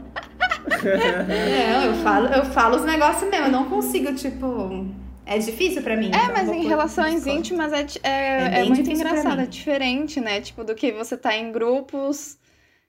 [0.69, 4.87] Não, eu falo, eu falo os negócios mesmo, eu não consigo, tipo.
[5.29, 6.07] É difícil pra mim.
[6.07, 10.21] É, então mas em relações íntimas é, é, É é bem muito engraçado, é diferente,
[10.21, 10.41] né?
[10.41, 12.39] Tipo, do que você tá em grupos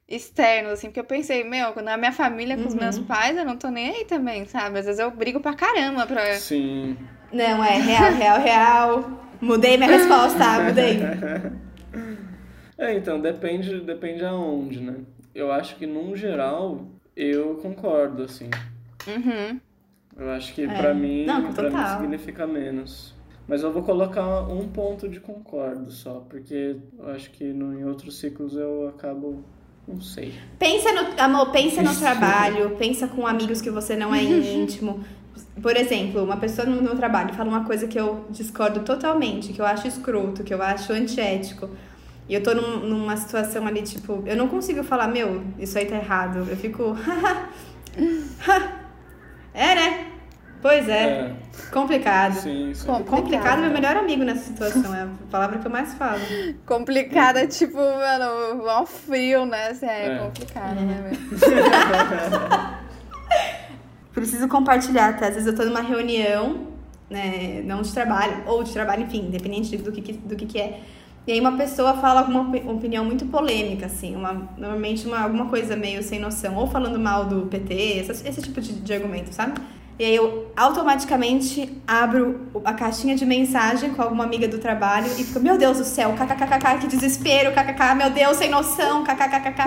[0.08, 2.80] externos, assim, porque eu pensei, meu, na minha família com os Uhum.
[2.80, 4.80] meus pais, eu não tô nem aí também, sabe?
[4.80, 6.34] Às vezes eu brigo pra caramba pra.
[6.36, 6.97] Sim.
[7.32, 9.23] Não, é real, real, real.
[9.41, 10.99] Mudei minha resposta, mudei.
[12.78, 14.95] É, então, depende, depende aonde, né?
[15.36, 18.49] Eu acho que, num geral, eu concordo, assim.
[19.06, 19.60] Uhum.
[20.19, 20.67] Eu acho que É.
[20.67, 23.13] pra mim, Não, pra mim significa menos.
[23.47, 27.84] Mas eu vou colocar um ponto de concordo só, porque eu acho que no, em
[27.86, 29.43] outros ciclos eu acabo.
[29.88, 30.34] Não sei.
[30.60, 35.03] Pensa no, amor, pensa no trabalho, pensa com amigos que você não é íntimo.
[35.63, 39.60] Por exemplo, uma pessoa no, no trabalho fala uma coisa que eu discordo totalmente, que
[39.60, 41.69] eu acho escroto, que eu acho antiético.
[42.29, 45.86] E eu tô num- numa situação ali, tipo, eu não consigo falar, meu, isso aí
[45.88, 46.47] tá errado.
[46.47, 46.95] Eu fico.
[49.53, 50.09] é, né?
[50.62, 51.04] Pois é.
[51.04, 51.34] É,
[51.72, 52.34] Complicado.
[52.34, 52.86] sim, sim.
[52.86, 56.19] Com- Complicado é meu melhor amigo nessa situação, é a palavra que eu mais falo.
[56.65, 59.67] Complicada, tipo, mano, mó frio, né?
[59.69, 60.19] Assim, é, É.
[60.19, 61.12] complicado, né?
[61.12, 61.30] meu?
[64.13, 65.28] Preciso compartilhar, tá?
[65.28, 66.67] Às vezes eu tô numa reunião,
[67.10, 70.82] né, não de trabalho, ou de trabalho, enfim, independente do que, do que, que é.
[71.28, 75.45] E aí uma pessoa fala alguma opi- opinião muito polêmica, assim, uma, normalmente uma, alguma
[75.45, 79.32] coisa meio sem noção, ou falando mal do PT, essa- esse tipo de, de argumento,
[79.34, 79.62] sabe?
[80.00, 85.26] E aí eu automaticamente abro a caixinha de mensagem com alguma amiga do trabalho e
[85.26, 89.62] fico, meu Deus do céu, kkkk, que desespero, kkk, meu Deus, sem noção, kkkk.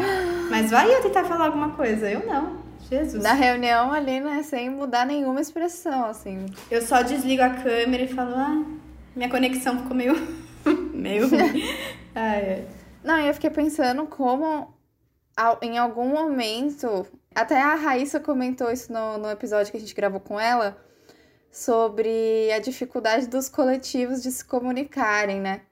[0.51, 2.57] Mas vai eu tentar falar alguma coisa, eu não.
[2.88, 3.23] Jesus.
[3.23, 6.47] Na reunião ali, né, sem mudar nenhuma expressão, assim.
[6.71, 8.64] Eu só desligo a câmera e falo, ah,
[9.14, 10.14] minha conexão ficou meio.
[10.95, 11.29] meio.
[12.14, 12.64] Ai, ai.
[13.03, 14.73] Não, e eu fiquei pensando como
[15.62, 17.07] em algum momento.
[17.35, 20.77] Até a Raíssa comentou isso no, no episódio que a gente gravou com ela.
[21.51, 25.62] Sobre a dificuldade dos coletivos de se comunicarem, né?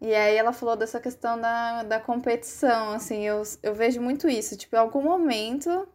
[0.00, 4.56] E aí ela falou dessa questão da, da competição, assim, eu, eu vejo muito isso.
[4.56, 5.88] Tipo, em algum momento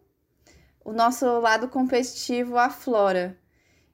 [0.84, 3.38] o nosso lado competitivo aflora.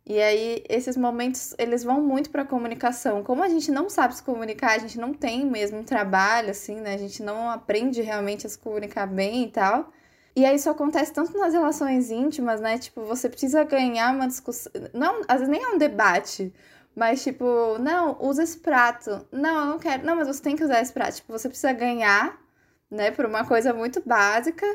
[0.06, 3.24] E aí, esses momentos, eles vão muito pra comunicação.
[3.24, 6.80] Como a gente não sabe se comunicar, a gente não tem mesmo um trabalho, assim,
[6.80, 6.94] né?
[6.94, 9.92] A gente não aprende realmente a se comunicar bem e tal.
[10.36, 12.78] E aí, isso acontece tanto nas relações íntimas, né?
[12.78, 14.72] Tipo, você precisa ganhar uma discussão.
[14.94, 16.54] Não, às vezes nem é um debate,
[16.96, 19.26] mas tipo, não, usa esse prato.
[19.32, 20.06] Não, eu não quero.
[20.06, 21.16] Não, mas você tem que usar esse prato.
[21.16, 22.38] Tipo, você precisa ganhar,
[22.92, 24.66] né, por uma coisa muito básica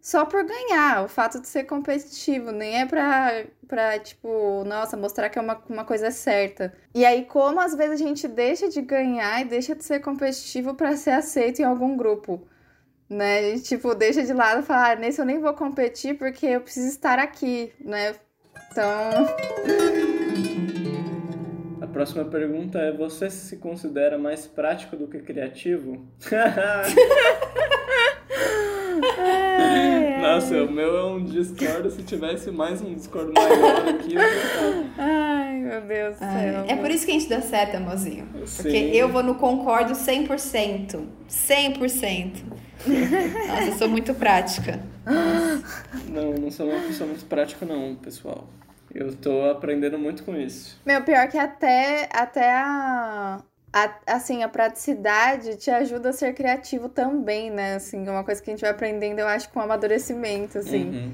[0.00, 5.28] só por ganhar, o fato de ser competitivo, nem é pra, pra tipo, nossa, mostrar
[5.28, 6.72] que é uma, uma coisa certa.
[6.94, 10.74] E aí, como às vezes a gente deixa de ganhar e deixa de ser competitivo
[10.74, 12.46] pra ser aceito em algum grupo,
[13.08, 13.38] né?
[13.38, 16.46] A gente, tipo, deixa de lado e fala, ah, nesse eu nem vou competir porque
[16.46, 18.14] eu preciso estar aqui, né?
[18.70, 19.26] Então,
[21.80, 26.06] A próxima pergunta é: você se considera mais prático do que criativo?
[30.20, 31.90] Nossa, o meu é um Discord.
[31.92, 34.14] Se tivesse mais um Discord maior aqui,
[34.98, 36.64] ai, meu Deus do céu.
[36.68, 38.26] É por isso que a gente dá certo, amorzinho.
[38.32, 38.90] Porque Sim.
[38.90, 41.06] eu vou no concordo 100%.
[41.28, 42.67] 100%.
[42.86, 44.80] Nossa, eu sou muito prática.
[46.08, 48.46] Não, não sou uma pessoa muito prática, não, pessoal.
[48.94, 50.80] Eu tô aprendendo muito com isso.
[50.86, 53.40] Meu, pior que até, até a,
[53.72, 57.74] a- assim, a praticidade te ajuda a ser criativo também, né?
[57.74, 60.88] Assim, uma coisa que a gente vai aprendendo, eu acho, com amadurecimento, assim.
[60.88, 61.12] Uhum.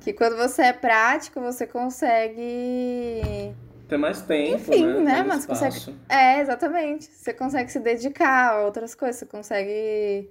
[0.00, 3.54] Que quando você é prático, você consegue...
[3.88, 5.00] Ter mais tempo, Enfim, né?
[5.00, 5.96] né, Mais mas consegue- espaço.
[6.08, 7.04] É, exatamente.
[7.06, 10.28] Você consegue se dedicar a outras coisas, você consegue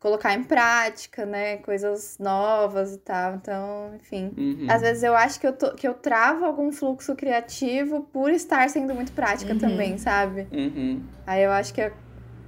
[0.00, 1.58] colocar em prática, né?
[1.58, 3.34] Coisas novas e tal.
[3.34, 4.32] Então, enfim...
[4.36, 4.66] Uhum.
[4.68, 8.68] Às vezes eu acho que eu, tô, que eu travo algum fluxo criativo por estar
[8.70, 9.58] sendo muito prática Uhum.
[9.58, 10.48] também, sabe?
[10.50, 11.02] Uhum.
[11.26, 11.92] Aí eu acho que é.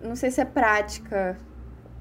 [0.02, 1.36] Não sei se é prática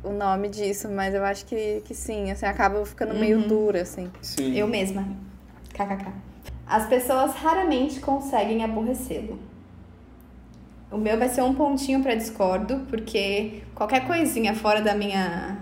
[0.03, 3.47] o nome disso, mas eu acho que, que sim, assim, acaba ficando meio Uhum.
[3.47, 4.09] dura, assim.
[4.21, 4.55] Sim.
[4.55, 5.05] Eu mesma.
[5.73, 6.11] KKK.
[6.65, 9.37] As pessoas raramente conseguem aborrecê-lo.
[10.91, 15.57] O meu vai ser um pontinho pra discordo, porque qualquer coisinha fora da minha.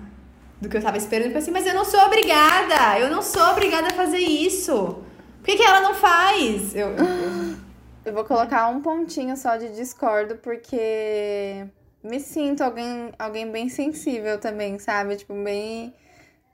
[0.60, 3.00] do que eu tava esperando, eu pensei, mas eu não sou obrigada!
[3.00, 5.04] Eu não sou obrigada a fazer isso!
[5.38, 6.76] Por que, que ela não faz?
[6.76, 7.40] Eu, eu-
[8.06, 11.66] Eu vou colocar um pontinho só de discordo, porque
[12.04, 15.16] me sinto alguém, alguém bem sensível também, sabe?
[15.18, 15.94] Tipo, bem.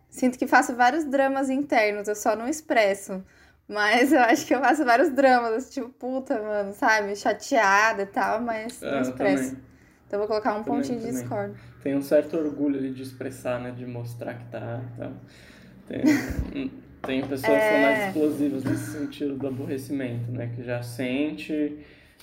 [0.10, 3.24] Sinto que faço vários dramas internos, eu só não expresso.
[3.68, 7.16] Mas eu acho que eu faço vários dramas, tipo, puta, mano, sabe?
[7.16, 9.16] Chateada e tal, mas não É, eu expresso.
[9.16, 9.58] também.
[10.08, 11.28] Então eu vou colocar um Também, pontinho de também.
[11.28, 11.60] discordo.
[11.82, 13.72] Tem um certo orgulho ali de expressar, né?
[13.72, 14.82] De mostrar que tá.
[14.98, 15.12] tá.
[15.88, 16.26] Tem,
[16.56, 16.70] hum,
[17.04, 17.80] tem pessoas que são É.
[17.80, 20.48] mais explosivas nesse sentido do aborrecimento, né?
[20.56, 21.80] Que já sente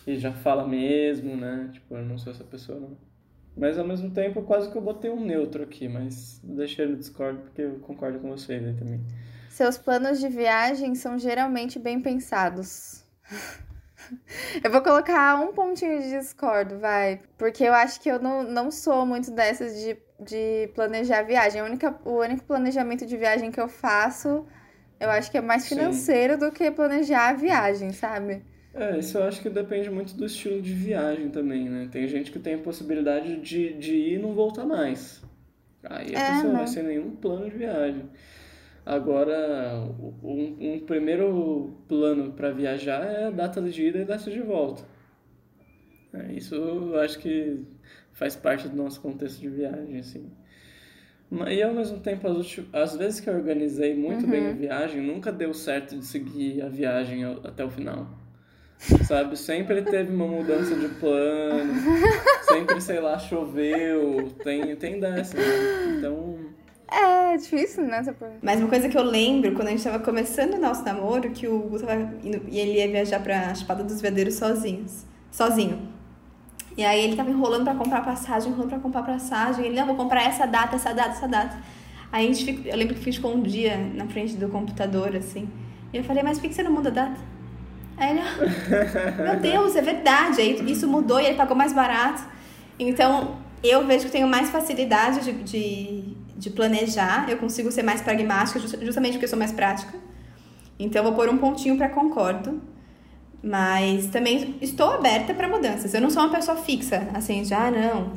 [0.06, 1.70] e já fala mesmo, né?
[1.72, 2.96] Tipo, eu não sou essa pessoa, não.
[3.56, 7.40] Mas ao mesmo tempo, quase que eu botei um neutro aqui, mas deixei ele discordo
[7.40, 9.00] porque eu concordo com vocês aí também.
[9.52, 13.04] Seus planos de viagem são geralmente bem pensados.
[14.64, 17.20] Eu vou colocar um pontinho de discordo, vai.
[17.38, 21.60] Porque eu acho que eu não, não sou muito dessas de, de planejar viagem.
[21.60, 24.46] A única, o único planejamento de viagem que eu faço,
[25.00, 25.68] eu acho que é mais Sim.
[25.68, 28.42] financeiro do que planejar a viagem, sabe?
[28.74, 31.88] É, isso eu acho que depende muito do estilo de viagem também, né?
[31.92, 35.22] Tem gente que tem a possibilidade de, de ir e não voltar mais.
[35.84, 36.58] Aí a É, pessoa né?
[36.58, 38.08] vai sem nenhum plano de viagem.
[38.84, 39.84] Agora,
[40.22, 44.82] um, um primeiro plano para viajar é a data de ida e data de volta.
[46.12, 47.64] É, isso eu acho que
[48.12, 50.30] faz parte do nosso contexto de viagem, assim.
[51.48, 54.50] E ao mesmo tempo, as, as vezes que eu organizei muito bem Uhum.
[54.50, 58.06] a viagem, nunca deu certo de seguir a viagem até o final.
[59.06, 59.38] Sabe?
[59.38, 61.72] Sempre teve uma mudança de plano,
[62.42, 65.96] sempre, sei lá, choveu, tem, tem dessa, né?
[65.98, 66.36] Então,
[66.94, 68.04] É difícil, né?
[68.42, 71.48] Mas uma coisa que eu lembro, quando a gente tava começando o nosso namoro, que
[71.48, 75.04] o Hugo tava indo, e ele ia viajar pra Chapada dos Veadeiros sozinhos.
[75.30, 75.88] Sozinho.
[76.76, 79.64] E aí ele tava enrolando pra comprar passagem, enrolando pra comprar passagem.
[79.64, 81.56] Ele, não, vou comprar essa data, essa data, essa data.
[82.10, 85.48] Aí a gente eu lembro que ficou um dia na frente do computador, assim.
[85.92, 87.20] E eu falei, mas por que você não muda a data?
[87.96, 90.40] Aí ele, "Ah, meu Deus, é verdade.
[90.40, 92.22] Aí isso mudou e ele pagou mais barato.
[92.78, 97.28] Então, eu vejo que tenho mais facilidade de, de, de planejar.
[97.30, 99.94] Eu consigo ser mais pragmática, just- justamente porque eu sou mais prática.
[100.78, 102.60] Então, vou pôr um pontinho para concordo.
[103.42, 105.94] Mas também estou aberta para mudanças.
[105.94, 108.12] Eu não sou uma pessoa fixa, assim, de, ah, não.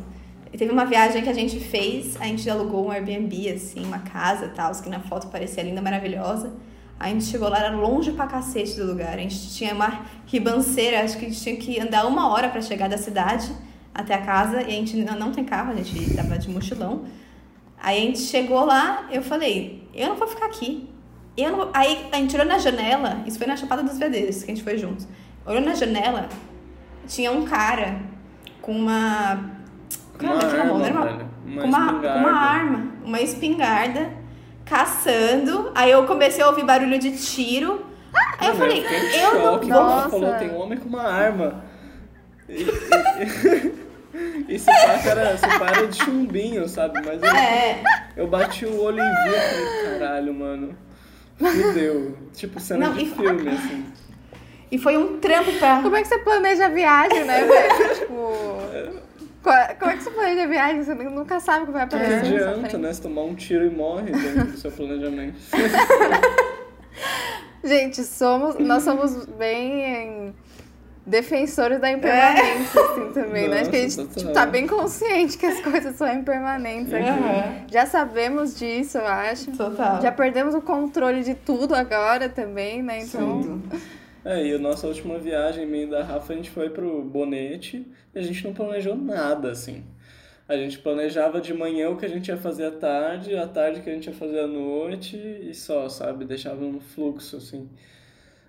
[0.58, 4.48] Teve uma viagem que a gente fez, a gente alugou um Airbnb, assim, uma casa
[4.56, 6.54] tal, que na foto parecia linda, maravilhosa.
[7.00, 9.16] A gente chegou lá, era longe pra cacete do lugar.
[9.16, 12.62] A gente tinha uma ribanceira, acho que a gente tinha que andar uma hora pra
[12.62, 13.52] chegar da cidade
[13.94, 14.62] até a casa.
[14.62, 17.04] E a gente não tem carro, a gente tava de mochilão.
[17.86, 20.90] Aí a gente chegou lá, eu falei, eu não vou ficar aqui.
[21.38, 24.52] Eu não Aí a gente olhou na janela, isso foi na Chapada dos Veadeiros, que
[24.52, 25.08] a gente foi juntos.
[25.46, 26.28] Olhou na janela,
[27.08, 28.00] tinha um cara
[28.60, 29.34] com uma.
[30.20, 31.30] uma Cara, tinha arma, mão, uma- velho.
[31.46, 34.10] Uma com uma, com uma arma, uma espingarda,
[34.66, 35.72] caçando.
[35.76, 37.86] Aí eu comecei a ouvir barulho de tiro.
[38.40, 39.68] Aí eu falei, em eu não vou.
[39.68, 40.10] Nossa.
[40.10, 41.64] falou, tem um homem com uma arma.
[44.48, 47.00] E, se pá, cara, se pá era de chumbinho, sabe?
[47.06, 47.84] Mas eu, É,
[48.18, 50.78] eu bati o olho e vi e falei, caralho, mano.
[51.38, 52.18] Fudeu.
[52.34, 53.86] Tipo cena Não, de e- filme, assim.
[54.72, 55.82] e foi um trampo pra.
[55.82, 57.96] Como é que você planeja a viagem, né, velho?
[57.96, 58.34] tipo.
[59.80, 60.84] Como é que você planeja a viagem?
[60.84, 62.16] Você nunca sabe o que vai Não aparecer.
[62.16, 62.94] na sua adianta, né?
[62.94, 65.36] Se tomar um tiro e morre dentro do seu planejamento.
[67.64, 70.34] Gente, somos, nós somos bem
[71.06, 73.62] defensores da impermanência, assim, também, né?
[73.62, 77.08] Acho que a gente Nossa, tipo, tá bem consciente que as coisas são impermanentes aqui.
[77.08, 77.66] Aham.
[77.72, 79.52] Já sabemos disso, eu acho.
[79.52, 80.02] Total.
[80.02, 83.02] Já perdemos o controle de tudo agora também, né?
[83.02, 83.42] Então.
[83.42, 83.80] Tudo.
[84.26, 88.18] É, e a nossa última viagem, e da Rafa, a gente foi pro Bonete e
[88.18, 89.84] a gente não planejou nada, assim.
[90.48, 93.80] A gente planejava de manhã o que a gente ia fazer à tarde, à tarde
[93.80, 96.26] o que a gente ia fazer à noite e só, sabe?
[96.26, 97.70] Deixava um fluxo, assim.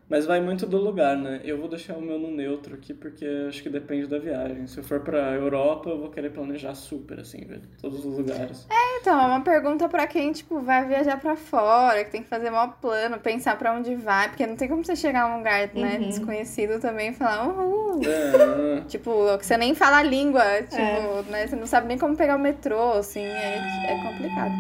[0.09, 1.41] Mas vai muito do lugar, né?
[1.43, 4.65] Eu vou deixar o meu no neutro aqui, porque acho que depende da viagem.
[4.69, 7.63] Se eu for pra Europa, eu vou querer planejar super, assim, velho.
[7.83, 8.69] Todos os lugares.
[9.01, 12.51] Então, é uma pergunta pra quem, tipo, vai viajar pra fora, que tem que fazer
[12.51, 15.99] maior plano, pensar pra onde vai, porque não tem como você chegar num lugar, né,
[15.99, 16.09] Uhum.
[16.09, 18.01] desconhecido também e falar, uhul.
[18.05, 21.23] É, Tipo, que você nem fala a língua, tipo, É.
[21.31, 21.47] né?
[21.49, 24.53] Você não sabe nem como pegar o metrô, assim, é, é complicado.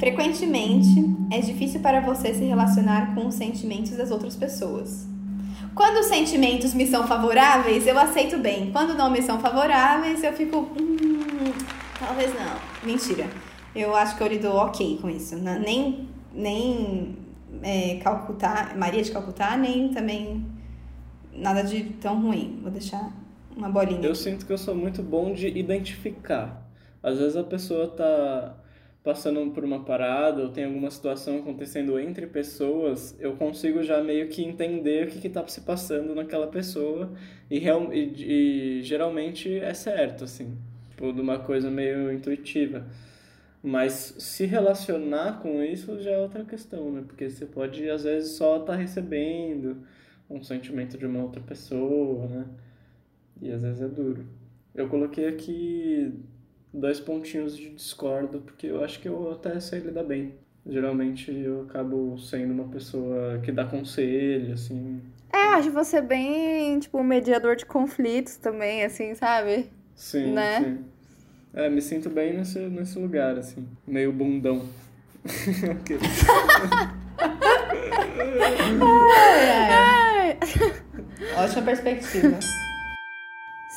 [0.00, 5.06] Frequentemente, é difícil para você se relacionar com os sentimentos das outras pessoas.
[5.74, 8.72] Quando os sentimentos me são favoráveis, eu aceito bem.
[8.72, 10.60] Quando não me são favoráveis, eu fico.
[10.80, 11.52] Hum,
[11.98, 12.56] talvez não.
[12.82, 13.26] Mentira.
[13.76, 15.36] Eu acho que eu lido ok com isso.
[15.36, 17.14] Nem, nem
[17.62, 20.46] é, Calcutá, Maria de Calcutá, nem também
[21.30, 22.58] nada de tão ruim.
[22.62, 23.12] Vou deixar
[23.54, 24.00] uma bolinha.
[24.00, 26.66] Eu sinto que eu sou muito bom de identificar.
[27.02, 28.54] Às vezes a pessoa tá
[29.02, 34.28] passando por uma parada ou tem alguma situação acontecendo entre pessoas, eu consigo já meio
[34.28, 37.12] que entender o que está se passando naquela pessoa
[37.50, 40.58] e, real, e, e geralmente é certo, assim,
[40.90, 42.86] tipo, de uma coisa meio intuitiva.
[43.62, 47.02] Mas se relacionar com isso já é outra questão, né?
[47.06, 49.82] Porque você pode, às vezes, só estar tá recebendo
[50.30, 52.46] um sentimento de uma outra pessoa, né?
[53.42, 54.26] E às vezes é duro.
[54.74, 56.14] Eu coloquei aqui
[56.72, 60.34] dois pontinhos de discordo, porque eu acho que eu até sei lidar bem.
[60.66, 65.00] Geralmente eu acabo sendo uma pessoa que dá conselho, assim.
[65.32, 69.70] É, eu acho você bem, tipo, mediador de conflitos também, assim, sabe?
[69.94, 70.60] Sim, né?
[70.60, 70.84] sim.
[71.52, 73.66] É, me sinto bem nesse, nesse lugar, assim.
[73.86, 74.68] Meio bundão.
[78.80, 80.38] ai, ai.
[81.36, 82.38] Ótima perspectiva.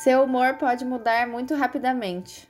[0.02, 2.48] Seu humor pode mudar muito rapidamente.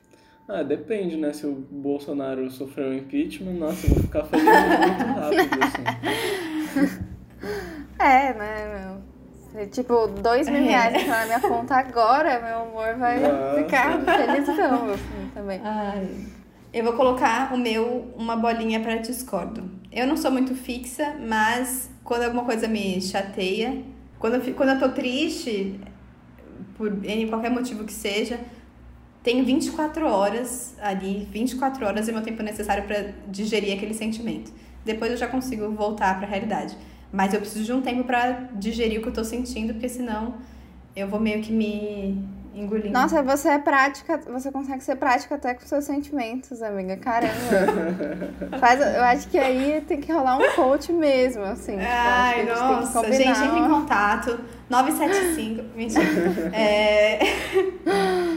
[0.48, 1.32] Ah, depende, né?
[1.32, 7.04] Se o Bolsonaro sofreu um impeachment, nossa, eu vou ficar feliz muito rápido, assim.
[7.98, 9.00] É, né,
[9.54, 9.66] meu?
[9.68, 11.06] Tipo, dois mil reais é.
[11.06, 13.62] na minha conta agora, meu humor vai nossa.
[13.62, 15.60] ficar felizão, assim, também.
[15.62, 16.26] Ai.
[16.72, 19.70] Eu vou colocar o meu, uma bolinha para discordo.
[19.92, 23.82] Eu não sou muito fixa, mas quando alguma coisa me chateia,
[24.18, 25.80] quando eu, quando eu tô triste,
[26.76, 26.90] por
[27.30, 28.40] qualquer motivo que seja,
[29.24, 34.52] tenho 24 horas ali, 24 horas é meu tempo necessário para digerir aquele sentimento.
[34.84, 36.76] Depois eu já consigo voltar para a realidade.
[37.10, 40.34] Mas eu preciso de um tempo para digerir o que eu tô sentindo, porque senão
[40.94, 42.22] eu vou meio que me
[42.54, 42.90] engolindo.
[42.90, 46.96] Nossa, você é prática, você consegue ser prática até com seus sentimentos, amiga.
[46.96, 47.34] Caramba.
[48.58, 51.72] Faz, eu acho que aí tem que rolar um coach mesmo, assim.
[51.72, 54.40] Tipo, Ai, tipo, nossa, gente, entre em contato.
[54.70, 55.64] 975.
[55.76, 56.02] Mentira.
[56.52, 57.18] é...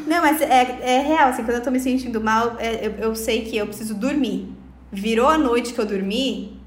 [0.07, 3.15] Não, mas é, é real, assim, quando eu tô me sentindo mal, é, eu, eu
[3.15, 4.53] sei que eu preciso dormir.
[4.91, 6.59] Virou a noite que eu dormi,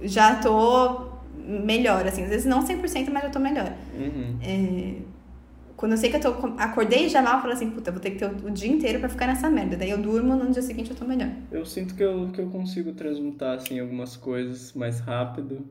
[0.00, 1.12] já tô
[1.44, 2.24] melhor, assim.
[2.24, 3.72] Às vezes não 100%, mas eu tô melhor.
[3.94, 4.38] Uhum.
[4.42, 5.03] É...
[5.84, 8.12] Quando eu sei que eu tô, acordei já mal, eu falo assim, puta, vou ter
[8.12, 9.76] que ter o, o, dia inteiro pra ficar nessa merda.
[9.76, 11.28] Daí eu durmo, no dia seguinte eu tô melhor.
[11.52, 15.68] Eu sinto que eu, que eu consigo transmutar, assim, algumas coisas mais rápido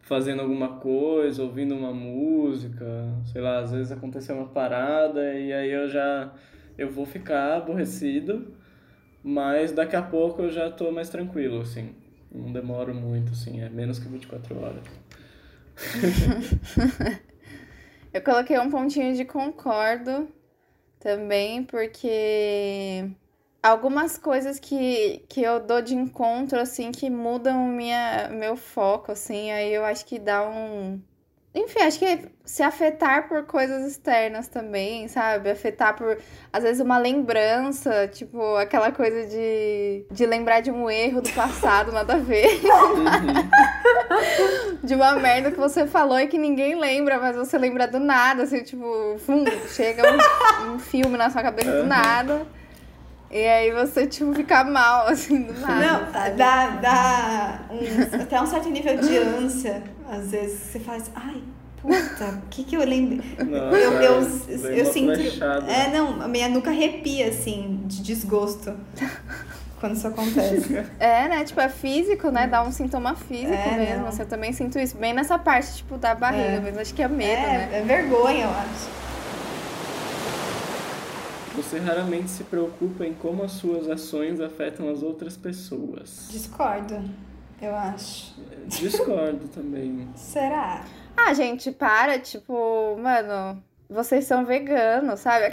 [0.00, 2.86] fazendo alguma coisa, ouvindo uma música,
[3.30, 6.32] sei lá, às vezes aconteceu uma parada e aí eu já
[6.78, 8.54] eu vou ficar aborrecido,
[9.22, 11.90] mas daqui a pouco eu já tô mais tranquilo, assim.
[12.34, 14.84] Não demoro muito, assim, é menos que 24 horas.
[18.12, 20.28] eu coloquei um pontinho de concordo
[21.00, 23.10] também, porque
[23.62, 29.50] algumas coisas que, que eu dou de encontro, assim, que mudam minha, meu foco, assim,
[29.52, 31.02] aí eu acho que dá um.
[31.52, 35.50] Enfim, acho que se afetar por coisas externas também, sabe?
[35.50, 36.16] Afetar por,
[36.52, 41.90] às vezes, uma lembrança, tipo, aquela coisa de, de lembrar de um erro do passado,
[41.90, 42.60] nada a ver.
[42.64, 43.04] Uhum.
[44.84, 48.44] de uma merda que você falou e que ninguém lembra, mas você lembra do nada,
[48.44, 49.44] assim, tipo, fum,
[49.74, 51.82] chega um, um filme na sua cabeça uhum.
[51.82, 52.46] do nada.
[53.30, 55.74] E aí você, tipo, fica mal, assim, do nada.
[55.74, 56.36] Não, sabe?
[56.36, 59.82] dá, dá um, até um certo nível de ânsia.
[60.10, 61.40] Às vezes você faz, ai,
[61.80, 63.24] puta, o que que eu lembro?
[63.38, 65.20] Nossa, eu, eu, eu, eu sinto.
[65.68, 68.74] É, não, a minha nuca arrepia, assim, de desgosto.
[69.80, 70.84] quando isso acontece.
[71.00, 71.44] É, né?
[71.44, 72.46] Tipo, é físico, né?
[72.46, 74.02] Dá um sintoma físico é, mesmo.
[74.02, 74.08] Não.
[74.08, 74.96] Assim, eu também sinto isso.
[74.96, 76.60] Bem nessa parte, tipo, da barriga é.
[76.60, 76.80] mesmo.
[76.80, 77.70] Acho que é medo, é, né?
[77.72, 79.09] É vergonha, eu acho.
[81.60, 86.28] Você raramente se preocupa em como as suas ações afetam as outras pessoas.
[86.30, 87.04] Discordo,
[87.60, 88.34] eu acho.
[88.66, 90.08] Discordo também.
[90.16, 90.82] Será?
[91.14, 95.50] Ah, gente, para, tipo, mano, vocês são veganos, sabe?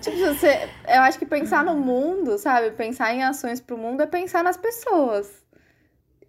[0.00, 2.70] tipo, você, eu acho que pensar no mundo, sabe?
[2.70, 5.28] Pensar em ações pro mundo é pensar nas pessoas.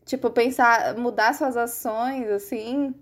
[0.06, 2.96] Tipo, pensar, mudar suas ações, assim.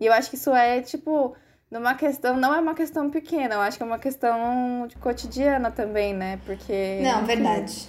[0.00, 1.36] E eu acho que isso é, tipo,
[1.70, 5.70] numa questão, não é uma questão pequena, eu acho que é uma questão de cotidiana
[5.70, 6.38] também, né?
[6.44, 7.00] Porque.
[7.02, 7.88] Não, verdade.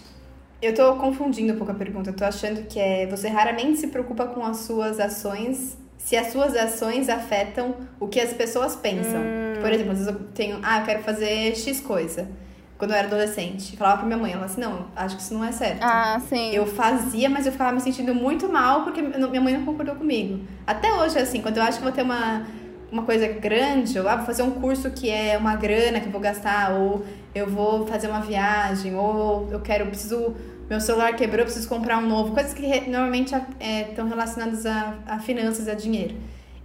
[0.61, 2.09] Eu tô confundindo um pouco a pergunta.
[2.09, 6.31] Eu tô achando que é você raramente se preocupa com as suas ações se as
[6.31, 9.19] suas ações afetam o que as pessoas pensam.
[9.19, 9.59] Hum.
[9.59, 12.29] Por exemplo, às vezes eu tenho, ah, eu quero fazer X coisa.
[12.77, 15.43] Quando eu era adolescente, falava pra minha mãe, ela assim, não, acho que isso não
[15.43, 15.81] é certo.
[15.81, 16.51] Ah, sim.
[16.53, 20.45] Eu fazia, mas eu ficava me sentindo muito mal porque minha mãe não concordou comigo.
[20.65, 22.45] Até hoje, assim, quando eu acho que vou ter uma
[22.91, 26.11] uma coisa grande, ou ah, vou fazer um curso que é uma grana que eu
[26.11, 30.35] vou gastar, ou eu vou fazer uma viagem, ou eu quero, preciso,
[30.69, 34.95] meu celular quebrou, eu preciso comprar um novo, coisas que normalmente estão é, relacionadas a,
[35.05, 36.15] a finanças, a dinheiro.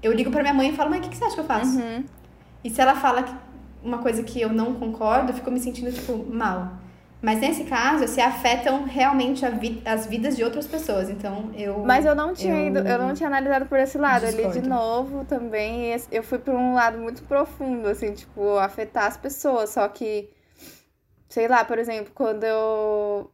[0.03, 1.45] Eu ligo para minha mãe e falo, mãe, o que, que você acha que eu
[1.45, 1.79] faço?
[1.79, 2.05] Uhum.
[2.64, 3.25] E se ela fala
[3.83, 6.82] uma coisa que eu não concordo, eu fico me sentindo, tipo, mal.
[7.23, 11.09] Mas nesse caso, se afetam realmente vi as vidas de outras pessoas.
[11.09, 11.79] Então eu.
[11.79, 12.66] Mas eu não tinha eu...
[12.66, 14.27] ido, eu não tinha analisado por esse lado.
[14.27, 15.95] Ali de novo também.
[16.11, 19.70] Eu fui para um lado muito profundo, assim, tipo, afetar as pessoas.
[19.70, 20.29] Só que,
[21.29, 23.31] sei lá, por exemplo, quando eu.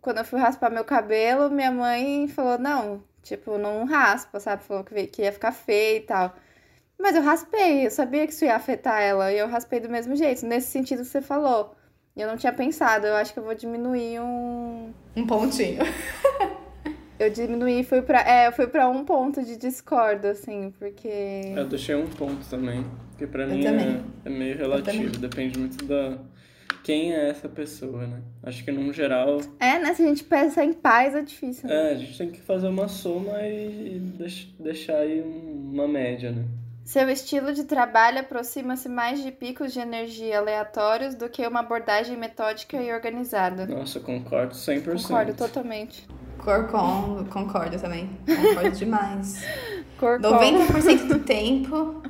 [0.00, 4.64] Quando eu fui raspar meu cabelo, minha mãe falou, não, tipo, não raspa, sabe?
[4.64, 6.34] Falou que ia ficar feio e tal.
[6.98, 10.16] Mas eu raspei, eu sabia que isso ia afetar ela, e eu raspei do mesmo
[10.16, 11.76] jeito, nesse sentido que você falou.
[12.18, 14.92] Eu não tinha pensado, eu acho que eu vou diminuir um.
[15.14, 15.78] Um pontinho.
[17.16, 18.28] eu diminuí e fui pra.
[18.28, 21.52] É, eu fui pra um ponto de discordo, assim, porque.
[21.56, 22.84] Eu deixei um ponto também.
[23.10, 26.18] Porque pra eu mim é, é, meio relativo, depende muito da.
[26.82, 28.20] Quem é essa pessoa, né?
[28.42, 29.40] Acho que num geral.
[29.60, 29.94] É, né?
[29.94, 31.68] Se a gente pensa em paz, é difícil.
[31.68, 31.90] Né?
[31.90, 34.00] É, a gente tem que fazer uma soma e
[34.58, 36.44] deixar aí uma média, né?
[36.88, 42.16] Seu estilo de trabalho aproxima-se mais de picos de energia aleatórios do que uma abordagem
[42.16, 43.66] metódica e organizada.
[43.66, 45.02] Nossa, concordo 100%.
[45.02, 46.08] Concordo totalmente.
[46.38, 48.08] Corcon, concordo também.
[48.24, 49.44] Concordo demais.
[50.00, 50.30] Corcon.
[50.30, 52.02] 90% do tempo.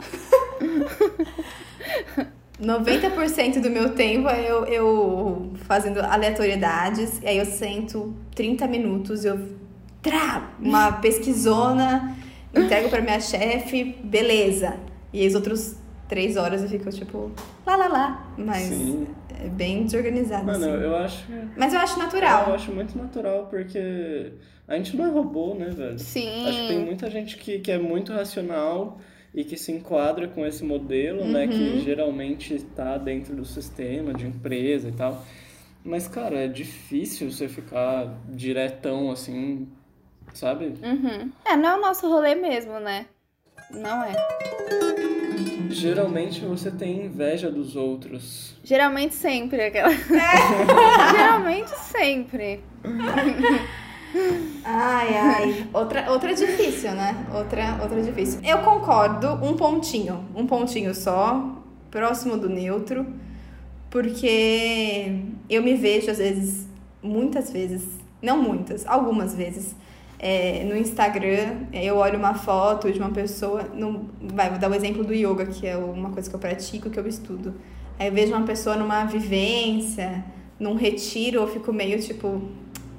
[2.62, 7.20] 90% do meu tempo é eu, eu fazendo aleatoriedades.
[7.20, 9.58] E aí eu sento 30 minutos, eu.
[10.00, 12.16] Trá, uma pesquisona
[12.54, 14.76] entrego pra minha chefe, beleza.
[15.12, 15.78] E as outras
[16.08, 17.30] três horas eu fico tipo,
[17.66, 18.34] lá, lá, lá.
[18.36, 19.06] Mas Sim.
[19.38, 20.46] é bem desorganizado.
[20.46, 20.84] Mano, assim.
[20.84, 21.26] eu acho.
[21.56, 22.48] Mas eu acho natural.
[22.48, 24.32] Eu acho muito natural, porque
[24.66, 25.98] a gente não é robô, né, velho?
[25.98, 26.46] Sim.
[26.46, 28.98] Acho que tem muita gente que, que é muito racional
[29.34, 31.32] e que se enquadra com esse modelo, uhum.
[31.32, 31.80] né, que uhum.
[31.80, 35.24] geralmente está dentro do sistema de empresa e tal.
[35.84, 39.68] Mas, cara, é difícil você ficar diretão assim
[40.34, 40.74] sabe?
[40.82, 41.30] Uhum.
[41.44, 43.06] É, não é o nosso rolê mesmo, né?
[43.70, 44.14] Não é.
[45.70, 48.56] Geralmente você tem inveja dos outros.
[48.64, 49.92] Geralmente sempre, aquela.
[49.92, 51.12] É.
[51.16, 52.60] Geralmente sempre.
[54.64, 55.68] Ai, ai.
[55.72, 57.26] Outra, outra difícil, né?
[57.34, 58.40] Outra, outra difícil.
[58.42, 60.24] Eu concordo, um pontinho.
[60.34, 61.54] Um pontinho só,
[61.90, 63.06] próximo do neutro.
[63.90, 66.66] Porque eu me vejo, às vezes,
[67.02, 67.86] muitas vezes,
[68.20, 69.74] não muitas, algumas vezes,
[70.18, 74.70] é, no Instagram, é, eu olho uma foto de uma pessoa, no, vai, vou dar
[74.70, 77.54] o exemplo do yoga, que é uma coisa que eu pratico, que eu estudo.
[77.98, 80.24] Aí eu vejo uma pessoa numa vivência,
[80.58, 82.42] num retiro, eu fico meio tipo,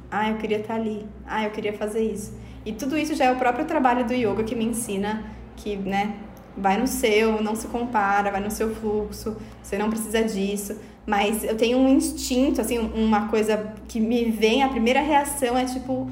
[0.09, 2.33] ah, eu queria estar ali, ah, eu queria fazer isso.
[2.65, 5.23] E tudo isso já é o próprio trabalho do yoga que me ensina
[5.57, 6.15] que, né,
[6.55, 10.77] vai no seu, não se compara, vai no seu fluxo, você não precisa disso.
[11.05, 15.65] Mas eu tenho um instinto, assim, uma coisa que me vem, a primeira reação é
[15.65, 16.09] tipo,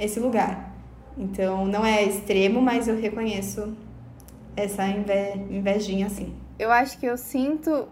[0.00, 0.74] esse lugar.
[1.16, 3.76] Então, não é extremo, mas eu reconheço
[4.56, 6.34] essa inve invejinha assim.
[6.58, 7.88] Eu acho que eu sinto.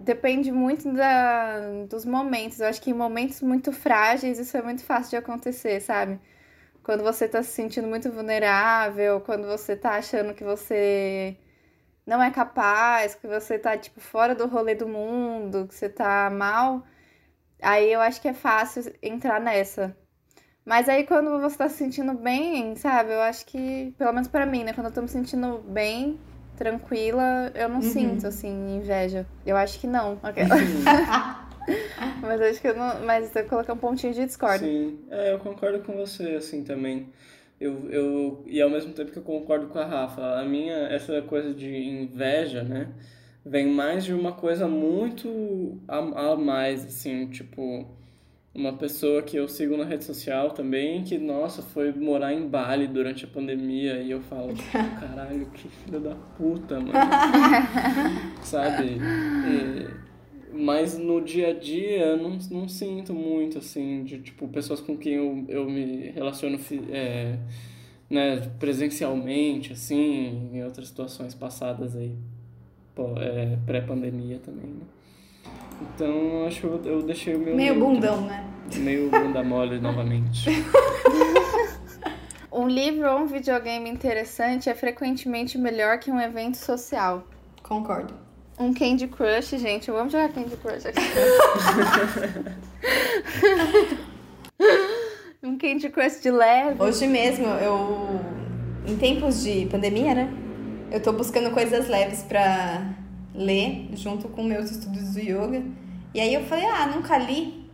[0.00, 2.60] Depende muito da, dos momentos.
[2.60, 6.20] Eu acho que em momentos muito frágeis isso é muito fácil de acontecer, sabe?
[6.82, 11.36] Quando você tá se sentindo muito vulnerável, quando você tá achando que você
[12.06, 16.30] não é capaz, que você tá, tipo, fora do rolê do mundo, que você tá
[16.30, 16.84] mal,
[17.62, 19.96] aí eu acho que é fácil entrar nessa.
[20.64, 23.12] Mas aí quando você tá se sentindo bem, sabe?
[23.12, 24.72] Eu acho que, pelo menos para mim, né?
[24.72, 26.18] Quando eu tô me sentindo bem,
[26.56, 27.82] tranquila, eu não uhum.
[27.82, 29.26] sinto, assim, inveja.
[29.44, 30.18] Eu acho que não.
[32.22, 33.04] mas acho que eu não.
[33.04, 34.66] Mas eu coloquei um pontinho de discórdia.
[34.66, 37.08] Sim, é, eu concordo com você, assim, também.
[37.60, 41.20] Eu, eu, e ao mesmo tempo que eu concordo com a Rafa, a minha, essa
[41.22, 42.88] coisa de inveja, né?
[43.44, 47.86] Vem mais de uma coisa muito a, a mais, assim, tipo
[48.54, 52.86] uma pessoa que eu sigo na rede social também, que, nossa, foi morar em Bali
[52.86, 54.54] durante a pandemia, e eu falo,
[55.00, 56.92] caralho, que filho da puta, mano.
[58.42, 58.96] Sabe?
[58.96, 64.80] E, mas no dia a dia eu não, não sinto muito, assim, de, tipo, pessoas
[64.80, 66.56] com quem eu, eu me relaciono
[66.92, 67.36] é,
[68.08, 72.14] né, presencialmente, assim, em outras situações passadas aí,
[73.18, 74.86] é, pré-pandemia também, né?
[75.80, 77.54] Então, acho que eu, deixei o meu.
[77.54, 78.44] Meio bundão, né?
[78.76, 80.48] Meio bunda mole novamente.
[82.52, 87.24] um livro ou um videogame interessante é frequentemente melhor que um evento social.
[87.62, 88.14] Concordo.
[88.58, 89.88] Um Candy Crush, gente.
[89.88, 91.00] Eu amo jogar Candy Crush aqui.
[95.42, 96.80] um Candy Crush de leve.
[96.80, 98.20] Hoje mesmo, eu.
[98.86, 100.32] Em tempos de pandemia, né?
[100.90, 102.94] Eu tô buscando coisas leves pra
[103.34, 105.62] ler junto com meus estudos do yoga.
[106.14, 107.68] E aí eu falei, ah, nunca li,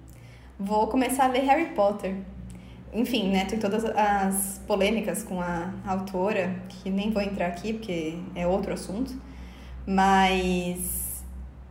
[0.58, 2.16] vou começar a ler Harry Potter.
[2.92, 8.18] Enfim, né, tem todas as polêmicas com a autora, que nem vou entrar aqui porque
[8.34, 9.14] é outro assunto,
[9.86, 11.22] mas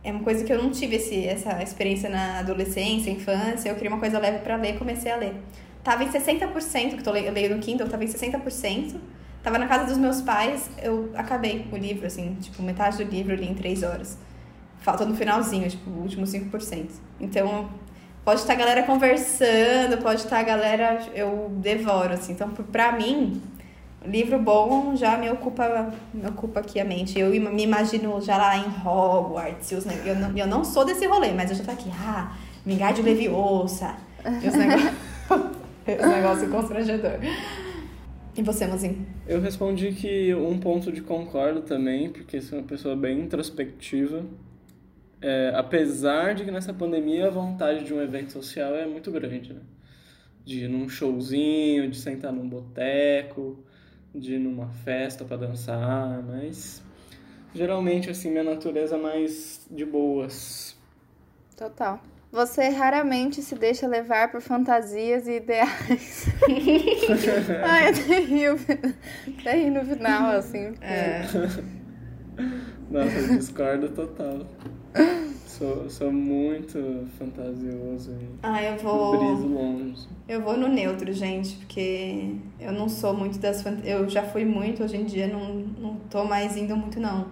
[0.02, 3.68] é uma coisa que eu não tive esse, essa experiência na adolescência, infância.
[3.68, 5.34] Eu queria uma coisa leve para ler, comecei a ler.
[5.84, 8.96] Tava em 60%, que eu leio no Kindle, tava em 60%.
[9.42, 13.32] Tava na casa dos meus pais, eu acabei o livro, assim, tipo, metade do livro
[13.32, 14.18] eu li em três horas.
[14.80, 16.90] Falta no finalzinho, tipo, o último 5%.
[17.18, 17.70] Então,
[18.24, 21.06] pode estar a galera conversando, pode estar a galera.
[21.14, 22.32] Eu devoro, assim.
[22.32, 23.40] Então, pra mim,
[24.04, 27.18] livro bom já me ocupa, me ocupa aqui a mente.
[27.18, 29.70] Eu me imagino já lá em Hogwarts.
[29.70, 31.90] e os eu, não, eu não sou desse rolê, mas eu já tô aqui.
[31.98, 32.32] Ah,
[32.64, 33.94] Vingardium Leviosa.
[34.42, 34.90] E os negócios.
[35.86, 37.18] Esse negócio constrangedor.
[38.36, 39.06] E você, Mozinho?
[39.26, 44.24] Eu respondi que um ponto de concordo também, porque sou uma pessoa bem introspectiva.
[45.20, 49.52] É, apesar de que nessa pandemia a vontade de um evento social é muito grande,
[49.52, 49.60] né?
[50.44, 53.58] De ir num showzinho, de sentar num boteco,
[54.14, 56.82] de ir numa festa para dançar, mas
[57.54, 60.78] geralmente assim minha natureza é mais de boas.
[61.56, 62.00] Total.
[62.32, 66.26] Você raramente se deixa levar por fantasias e ideais.
[67.64, 68.56] Ai, até rio,
[69.40, 70.72] até ri no final, assim.
[70.72, 71.22] porque- É.
[72.88, 74.46] Nossa, eu discordo total.
[75.46, 78.84] Sou, sou muito fantasioso e Ah, eu briso
[79.48, 79.52] vou.
[79.62, 80.08] longe.
[80.28, 83.80] Eu vou no neutro, gente, porque eu não sou muito das fant...
[83.84, 87.26] Eu já fui muito, hoje em dia não, não tô mais indo muito, não,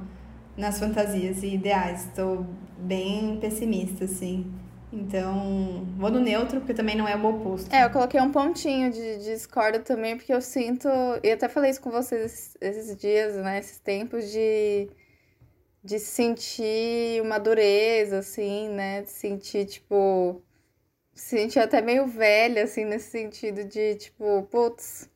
[0.57, 2.09] nas fantasias e ideais.
[2.15, 2.45] Tô
[2.79, 4.47] bem pessimista, assim.
[4.93, 7.73] Então, vou no neutro, porque também não é o oposto.
[7.75, 10.89] É, eu coloquei um pontinho de, de discordo também, porque eu sinto.
[11.23, 13.59] E até falei isso com vocês esses, dias, né?
[13.59, 14.89] Esses tempos de.
[15.85, 19.03] De sentir uma dureza, assim, né?
[19.03, 20.43] De sentir, tipo.
[21.15, 25.09] Sentir até meio velha, assim, nesse sentido de, tipo, putz.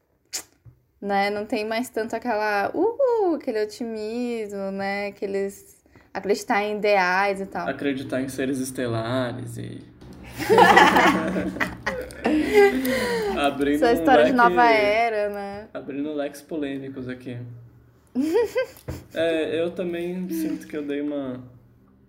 [1.00, 1.30] Né?
[1.30, 2.70] Não tem mais tanto aquela.
[2.74, 5.08] Uh, aquele otimismo, né?
[5.08, 5.81] Aqueles.
[6.14, 7.68] Acreditar em ideais e tal.
[7.68, 9.80] Acreditar em seres estelares e.
[13.38, 15.68] Abrindo Essa história um de leque- nova era, né?
[15.72, 17.36] Abrindo leques polêmicos aqui.
[19.14, 21.42] é, eu também sinto que eu dei uma,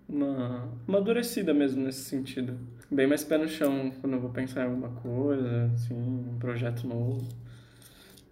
[0.08, 2.58] uma uma amadurecida mesmo nesse sentido.
[2.90, 6.86] Bem mais pé no chão quando eu vou pensar em alguma coisa, assim, um projeto
[6.86, 7.26] novo.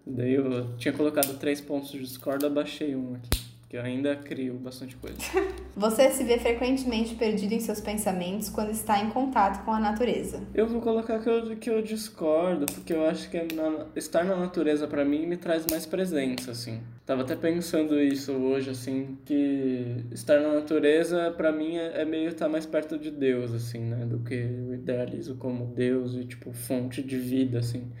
[0.05, 3.42] Daí eu tinha colocado três pontos de discordo, abaixei um aqui.
[3.73, 5.17] Porque eu ainda crio bastante coisa.
[5.75, 10.43] Você se vê frequentemente perdido em seus pensamentos quando está em contato com a natureza.
[10.53, 14.23] Eu vou colocar que eu, que eu discordo, porque eu acho que é na- estar
[14.25, 16.81] na natureza pra mim me traz mais presença, assim.
[17.03, 22.29] Tava até pensando isso hoje, assim, que estar na natureza pra mim é, é meio
[22.29, 24.05] estar mais perto de Deus, assim, né?
[24.05, 27.91] Do que eu idealizo como Deus e, tipo, fonte de vida, assim.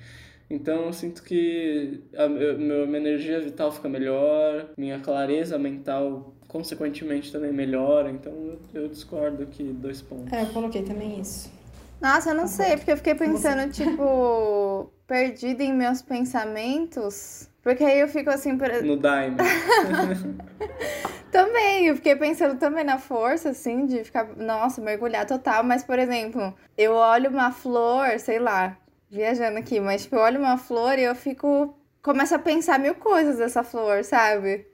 [0.53, 7.31] Então eu sinto que a meu- minha energia vital fica melhor, minha clareza mental, consequentemente,
[7.31, 8.11] também melhora.
[8.11, 10.31] Então eu, eu discordo aqui, dois pontos.
[10.31, 11.51] É, eu coloquei também isso.
[11.99, 17.49] Nossa, eu não sei, porque eu fiquei pensando, tipo, perdida em meus pensamentos.
[17.63, 19.37] Porque aí eu fico assim, por- No Daime.
[21.31, 25.63] também, eu fiquei pensando também na força, assim, de ficar, nossa, mergulhar total.
[25.63, 28.77] Mas, por exemplo, eu olho uma flor, sei lá,
[29.13, 31.75] viajando aqui, mas, tipo, eu olho uma flor e eu fico.
[32.01, 34.67] Começo a pensar mil coisas dessa flor, sabe?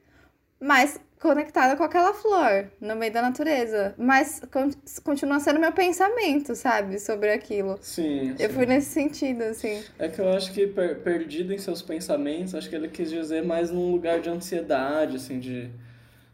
[0.59, 3.93] Mas conectada com aquela flor, no meio da natureza.
[3.97, 4.71] Mas con-
[5.03, 6.99] continua sendo meu pensamento, sabe?
[6.99, 7.79] Sobre aquilo.
[7.81, 8.35] Sim.
[8.39, 8.55] Eu sim.
[8.55, 9.83] fui nesse sentido, assim.
[9.99, 13.43] É que eu acho que per- perdido em seus pensamentos, acho que ele quis dizer
[13.43, 15.69] mais num lugar de ansiedade, assim, de.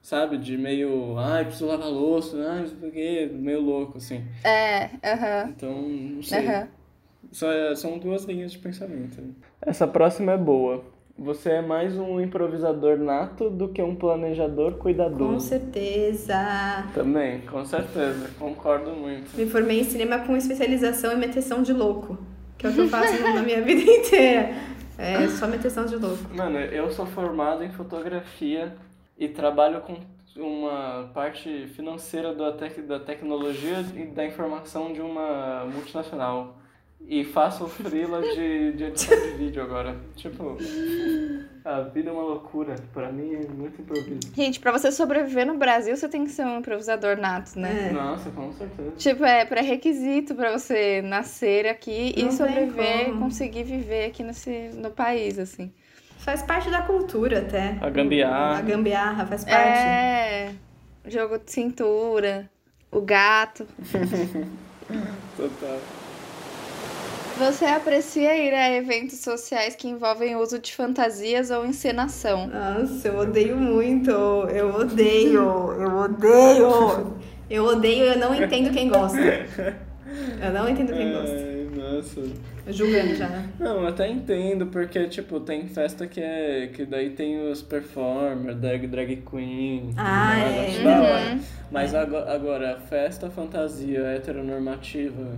[0.02, 0.38] Sabe?
[0.38, 1.18] De meio.
[1.18, 4.24] Ai, preciso lavar louça, ai, não sei o quê, meio louco, assim.
[4.44, 6.40] É, aham, Então, não sei.
[6.40, 6.68] aham.
[6.68, 6.85] Só é-
[7.76, 9.22] são duas linhas de pensamento.
[9.62, 10.84] Essa próxima é boa.
[11.18, 15.48] Você é mais um improvisador nato do que um planejador Com cuidadoso.
[15.48, 16.86] certeza.
[16.94, 18.30] Também, com certeza.
[18.38, 19.36] Concordo muito.
[19.38, 22.18] Me formei em cinema com especialização em meteção de louco.
[22.58, 24.56] Que é o que eu faço na minha vida inteira.
[24.98, 26.24] É só meteção de louco.
[26.34, 28.74] Mano, eu sou formado em fotografia
[29.18, 29.96] e trabalho com
[30.38, 36.58] uma parte financeira da, tec da tecnologia e da informação de uma multinacional.
[37.08, 39.96] E faço freela de, de edição de vídeo agora.
[40.16, 40.58] Tipo,
[41.64, 42.76] a vida é uma loucura.
[42.94, 44.22] Pra mim é muito improviso.
[44.36, 47.90] Gente, pra você sobreviver no Brasil, você tem que ser um improvisador nato, né?
[47.90, 47.94] É.
[47.94, 48.92] Nossa, com certeza.
[48.98, 54.90] Tipo, é pré-requisito pra você nascer aqui Não e sobreviver, conseguir viver aqui nesse, no
[54.90, 55.72] país, assim.
[56.18, 57.78] Faz parte da cultura até.
[57.82, 58.58] A gambiarra.
[58.58, 59.78] A gambiarra faz parte.
[59.78, 60.56] É,
[61.08, 62.50] jogo de cintura,
[62.92, 63.68] o gato.
[65.38, 65.80] Total.
[67.38, 72.48] Você aprecia ir a eventos sociais que envolvem uso de fantasias ou encenação?
[72.48, 74.10] Nossa, eu odeio muito.
[74.10, 75.42] Eu odeio.
[75.42, 77.14] Eu odeio.
[77.50, 79.20] Eu odeio, eu não entendo quem gosta.
[80.42, 81.36] Eu não entendo quem gosta.
[81.36, 82.22] Ai, nossa.
[82.68, 83.50] Julgando já, né?
[83.60, 86.68] Não, eu até entendo, porque, tipo, tem festa que é.
[86.74, 89.94] que daí tem os performers, drag, drag queen.
[89.98, 91.34] Ah, mais, é.
[91.34, 91.42] Uhum.
[91.70, 95.38] Mas agora, agora, festa fantasia heteronormativa.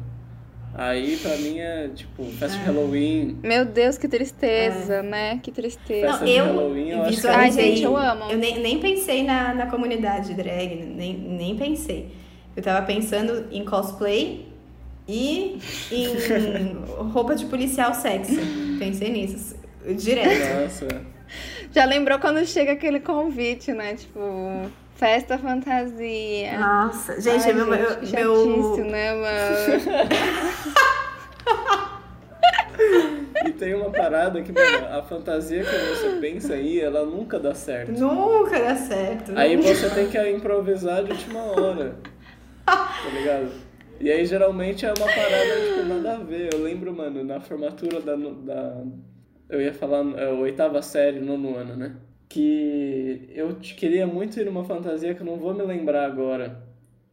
[0.74, 3.40] Aí pra mim é tipo, festa de Halloween.
[3.42, 5.40] Meu Deus, que tristeza, né?
[5.42, 6.08] Que tristeza.
[6.08, 7.64] Festa Não, de eu Halloween, eu acho que visualizei.
[7.64, 8.32] Ai, gente, eu amo.
[8.32, 12.12] Eu nem, nem pensei na, na comunidade drag, nem, nem pensei.
[12.56, 14.48] Eu tava pensando em cosplay
[15.08, 15.58] e
[15.92, 16.74] em
[17.12, 18.40] roupa de policial sexy.
[18.78, 19.56] Pensei nisso.
[19.96, 20.62] Direto.
[20.62, 21.06] Nossa.
[21.72, 23.96] Já lembrou quando chega aquele convite, né?
[23.96, 24.20] Tipo,
[24.98, 26.60] festa fantasia.
[26.60, 30.18] Nossa, gente, Ai, meu, meu, que meu- né, mano?
[33.46, 37.54] E tem uma parada que, mano, a fantasia que você pensa aí, ela nunca dá
[37.54, 37.92] certo.
[37.92, 39.32] Nunca dá certo.
[39.36, 39.74] Aí nunca.
[39.74, 41.96] você tem que improvisar de última hora.
[42.66, 43.52] Tá ligado?
[44.00, 46.54] E aí geralmente é uma parada, tipo, nada a ver.
[46.54, 48.16] Eu lembro, mano, na formatura da.
[48.16, 48.84] da
[49.50, 51.96] eu ia falar é, oitava série, nono ano, né?
[52.30, 56.62] Que eu queria muito ir numa fantasia que eu não vou me lembrar agora.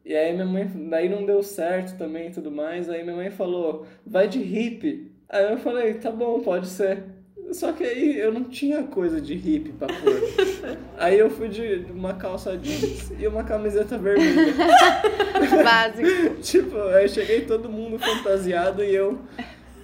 [0.05, 0.71] E aí minha mãe.
[0.91, 2.89] Daí não deu certo também e tudo mais.
[2.89, 5.13] Aí minha mãe falou, vai de hippie.
[5.29, 7.05] Aí eu falei, tá bom, pode ser.
[7.53, 10.21] Só que aí eu não tinha coisa de hippie pra pôr.
[10.97, 14.55] Aí eu fui de uma calça jeans e uma camiseta vermelha.
[15.63, 16.35] Básico.
[16.41, 19.19] tipo, aí cheguei todo mundo fantasiado e eu.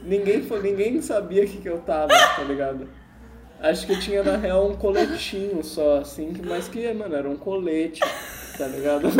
[0.02, 2.88] Ninguém, ninguém sabia o que, que eu tava, tá ligado?
[3.62, 7.36] Acho que tinha na real um coletinho só, assim, que- mas que, mano, era um
[7.36, 8.00] colete,
[8.56, 9.08] tá ligado?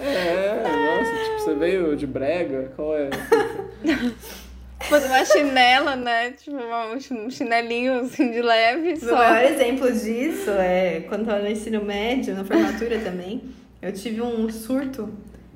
[0.00, 2.72] é, nossa, tipo, você veio de brega?
[2.76, 3.10] Qual é?
[4.88, 6.32] Pôs uma chinela, né?
[6.32, 6.56] Tipo,
[7.14, 9.14] um chinelinho assim de leve O só.
[9.14, 13.42] maior exemplo disso é quando eu tava no ensino médio, na formatura também,
[13.80, 15.08] eu tive um surto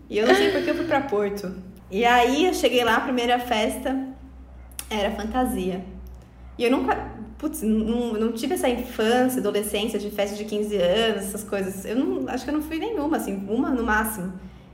[0.09, 1.53] e eu não sei porque eu fui pra Porto.
[1.91, 3.97] E aí eu cheguei lá, a primeira festa
[4.91, 5.85] era fantasia.
[6.59, 6.97] E eu nunca,
[7.37, 11.85] putz, não, não tive essa infância, adolescência de festa de 15 anos, essas coisas.
[11.85, 14.33] Eu não, acho que eu não fui nenhuma, assim, uma no máximo.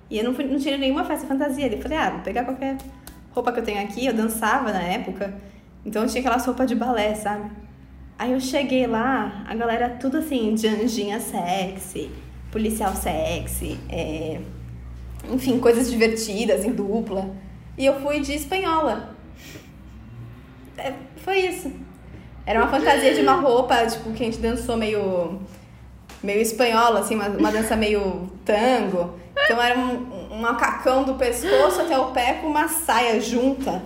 [0.08, 1.66] E eu não, fui, não tinha nenhuma festa fantasia.
[1.66, 2.78] Eu falei, ah, vou pegar qualquer
[3.32, 4.06] roupa que eu tenho aqui.
[4.06, 5.34] Eu dançava na época,
[5.84, 7.50] então eu tinha aquelas roupas de balé, sabe?
[8.18, 12.10] Aí eu cheguei lá, a galera tudo assim, de anjinha sexy,
[12.52, 14.40] policial sexy, é,
[15.32, 17.34] enfim, coisas divertidas em dupla.
[17.76, 19.16] E eu fui de espanhola.
[20.88, 21.72] É, foi isso.
[22.44, 25.40] Era uma fantasia de uma roupa, tipo, que a gente dançou meio.
[26.22, 29.14] meio espanhola, assim, uma, uma dança meio tango.
[29.44, 33.82] Então era um, um macacão do pescoço até o pé com uma saia junta,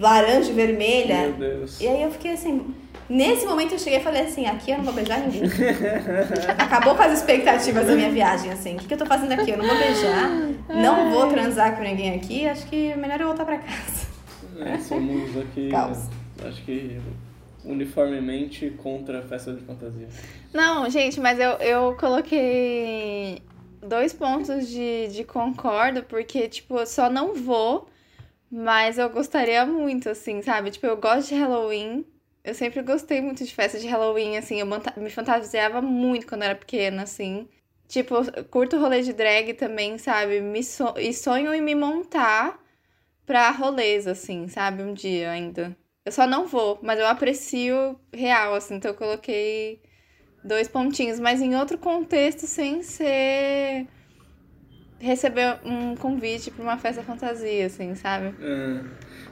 [0.00, 1.28] laranja e vermelha.
[1.28, 1.80] Meu Deus.
[1.80, 2.74] E aí eu fiquei assim.
[3.08, 5.42] Nesse momento eu cheguei e falei assim, aqui eu não vou beijar ninguém.
[6.56, 8.76] Acabou com as expectativas da minha viagem, assim.
[8.76, 9.50] O que, que eu tô fazendo aqui?
[9.50, 10.30] Eu não vou beijar,
[10.68, 14.11] não vou transar com ninguém aqui, acho que é melhor eu voltar pra casa.
[14.60, 16.08] É, somos aqui, Caos.
[16.46, 17.00] acho que
[17.64, 20.08] uniformemente contra a festa de fantasia.
[20.52, 23.40] Não, gente, mas eu, eu coloquei
[23.80, 27.88] dois pontos de, de concordo, porque, tipo, eu só não vou,
[28.50, 30.70] mas eu gostaria muito, assim, sabe?
[30.70, 32.04] Tipo, eu gosto de Halloween.
[32.44, 34.58] Eu sempre gostei muito de festa de Halloween, assim.
[34.60, 37.48] Eu me fantasiava muito quando eu era pequena, assim.
[37.88, 38.16] Tipo,
[38.50, 40.40] curto rolê de drag também, sabe?
[40.40, 42.58] Me so- E sonho em me montar
[43.26, 44.82] pra rolês, assim, sabe?
[44.82, 45.76] Um dia ainda.
[46.04, 48.74] Eu só não vou, mas eu aprecio real, assim.
[48.74, 49.80] Então eu coloquei
[50.44, 53.86] dois pontinhos, mas em outro contexto, sem ser
[54.98, 58.34] receber um convite pra uma festa fantasia, assim, sabe?
[58.40, 58.84] É.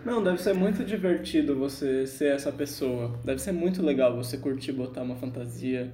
[0.05, 3.18] Não, deve ser muito divertido você ser essa pessoa.
[3.24, 5.93] Deve ser muito legal você curtir botar uma fantasia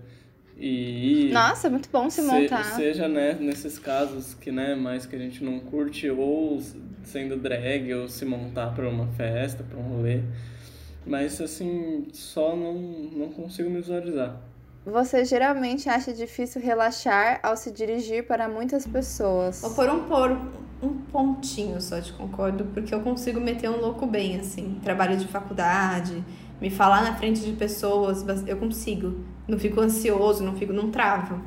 [0.59, 1.31] e.
[1.33, 2.65] Nossa, é muito bom se Se- montar.
[2.77, 6.61] seja né, nesses casos que né, mais que a gente não curte, ou
[7.05, 10.21] sendo drag, ou se montar pra uma festa, pra um rolê.
[11.07, 14.41] Mas assim, só não, não consigo me visualizar.
[14.85, 19.61] Você geralmente acha difícil relaxar ao se dirigir para muitas pessoas.
[19.61, 20.31] Vou pôr um, por,
[20.83, 24.79] um pontinho só de concordo, porque eu consigo meter um louco bem, assim.
[24.83, 26.25] Trabalho de faculdade,
[26.61, 29.25] me falar na frente de pessoas, eu consigo.
[29.49, 31.41] Não fico ansioso, não fico, não travo.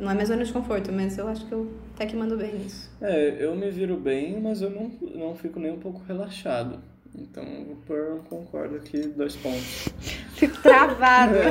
[0.00, 2.52] Não é minha zona de conforto, mas eu acho que eu até que mando bem
[2.54, 2.90] nisso.
[3.00, 6.78] É, eu me viro bem, mas eu não, não fico nem um pouco relaxado.
[7.14, 9.88] Então, eu vou pôr um concordo aqui, dois pontos.
[10.34, 11.34] Fico travado,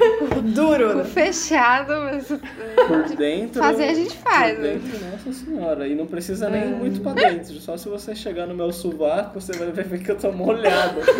[0.00, 0.90] É, Duro!
[0.90, 3.60] fico fechado, mas por dentro.
[3.60, 4.74] Fazer a gente faz, Por né?
[4.74, 5.88] dentro, nossa senhora.
[5.88, 7.54] E não precisa nem ir muito pra dentro.
[7.54, 11.00] Só se você chegar no meu sovaco, você vai ver que eu tô molhado.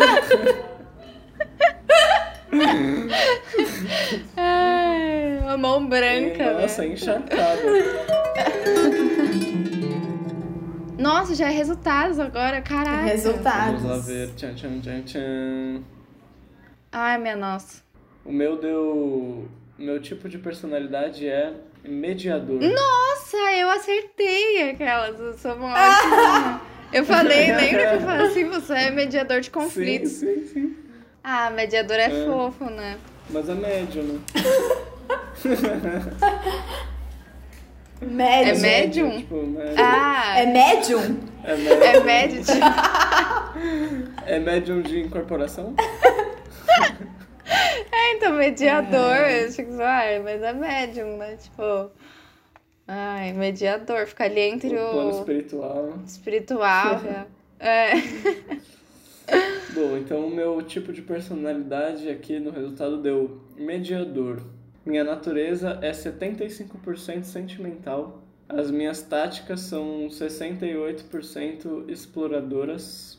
[4.37, 6.87] Ai, a mão branca, E, nossa, né?
[6.89, 7.61] encharcada.
[10.97, 13.05] Nossa, já é resultados agora, caraca.
[13.05, 13.81] Resultados.
[13.81, 14.29] Vamos lá ver.
[14.35, 15.81] Tchan, tchan, tchan, tchan.
[16.91, 17.81] Ai, minha nossa.
[18.23, 19.47] O meu deu.
[19.79, 22.59] Meu tipo de personalidade é mediador.
[22.61, 25.19] Nossa, eu acertei aquelas.
[25.19, 26.61] Eu sou uma ótima.
[26.93, 30.11] Eu falei, lembra que eu falei assim, você é mediador de conflitos.
[30.11, 30.75] Sim, sim, sim.
[31.23, 32.25] Ah, mediador é, É.
[32.25, 32.97] fofo, né?
[33.29, 34.19] Mas é médio, né?
[38.01, 38.49] Médium.
[38.49, 39.17] É médium?
[39.17, 39.75] Tipo, médio.
[39.77, 41.19] Ah, É médium?
[41.43, 41.83] É, médio.
[41.83, 42.41] é médio.
[44.25, 45.75] é médium de incorporação?
[47.93, 49.17] É, então, mediador.
[49.17, 51.35] Eu achei que ai, mas é médium, né?
[51.35, 51.91] Tipo.
[52.87, 54.07] Ai, mediador.
[54.07, 55.93] Fica ali entre O plano o espiritual.
[56.07, 56.99] espiritual.
[56.99, 57.27] real.
[57.63, 57.91] É.
[59.73, 64.43] Bom, então o meu tipo de personalidade aqui no resultado deu mediador.
[64.85, 68.21] Minha natureza é 75% sentimental.
[68.49, 73.17] As minhas táticas são 68% exploradoras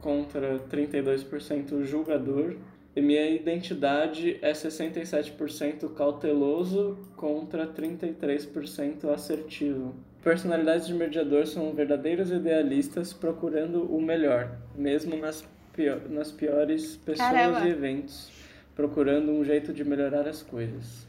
[0.00, 2.56] contra 32% julgador.
[2.96, 9.94] E minha identidade é 67% cauteloso contra 33% assertivo.
[10.22, 15.44] Personalidades de mediador são verdadeiros idealistas procurando o melhor, mesmo nas,
[15.74, 17.66] pio- nas piores pessoas Caramba.
[17.66, 18.30] e eventos,
[18.74, 21.06] procurando um jeito de melhorar as coisas.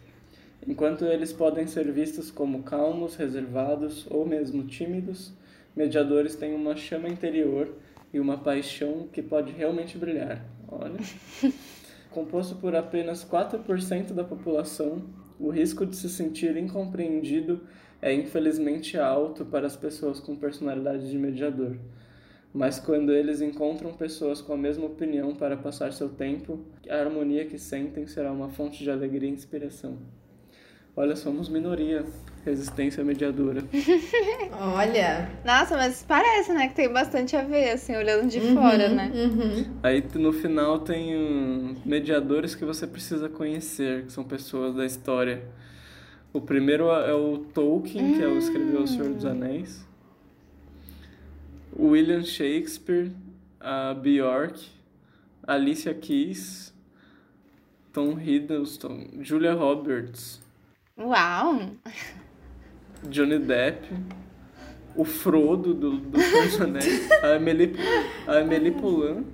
[0.68, 5.32] Enquanto eles podem ser vistos como calmos, reservados ou mesmo tímidos,
[5.76, 7.74] mediadores têm uma chama interior
[8.14, 10.44] e uma paixão que pode realmente brilhar.
[10.68, 10.98] Olha.
[12.10, 15.04] Composto por apenas 4% da população,
[15.40, 17.62] o risco de se sentir incompreendido
[18.02, 21.78] é infelizmente alto para as pessoas com personalidade de mediador.
[22.56, 26.58] Mas quando eles encontram pessoas com a mesma opinião para passar seu tempo,
[26.90, 29.98] a harmonia que sentem será uma fonte de alegria e inspiração.
[30.96, 32.06] Olha, somos minoria,
[32.46, 33.62] resistência mediadora.
[34.74, 35.30] Olha.
[35.44, 39.12] Nossa, mas parece, né, que tem bastante a ver, assim, olhando de Uhum, fora, né?
[39.14, 39.66] uhum.
[39.84, 45.44] Aí no final tem hum, mediadores que você precisa conhecer, que são pessoas da história.
[46.32, 49.86] O primeiro é o Tolkien, que é o escreveu O Senhor dos Anéis.
[51.78, 53.12] William Shakespeare,
[53.60, 54.60] a Bjork,
[55.48, 56.74] Alicia Keys,
[57.94, 60.40] Tom Hiddleston, Julia Roberts,
[60.98, 61.72] Uau!
[63.10, 63.86] Johnny Depp,
[64.96, 66.18] o Frodo do, do
[66.64, 67.74] Anéis, a Amélie,
[68.26, 69.26] a Amélie Poulain,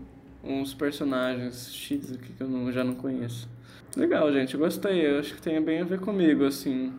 [0.44, 3.48] uns personagens X aqui que eu não- já não conheço.
[3.96, 6.94] Legal, gente, gostei, eu acho que tem bem a ver comigo, assim.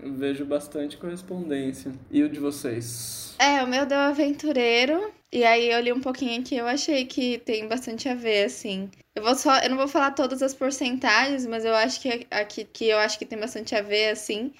[0.00, 1.92] Eu vejo bastante correspondência.
[2.10, 3.34] E o de vocês?
[3.38, 5.12] É, o meu deu aventureiro.
[5.32, 8.88] E aí eu li um pouquinho aqui, eu achei que tem bastante a ver, assim.
[9.14, 12.64] Eu vou só, eu não vou falar todas as porcentagens, mas eu acho que aqui
[12.64, 14.52] que eu acho que tem bastante a ver, assim,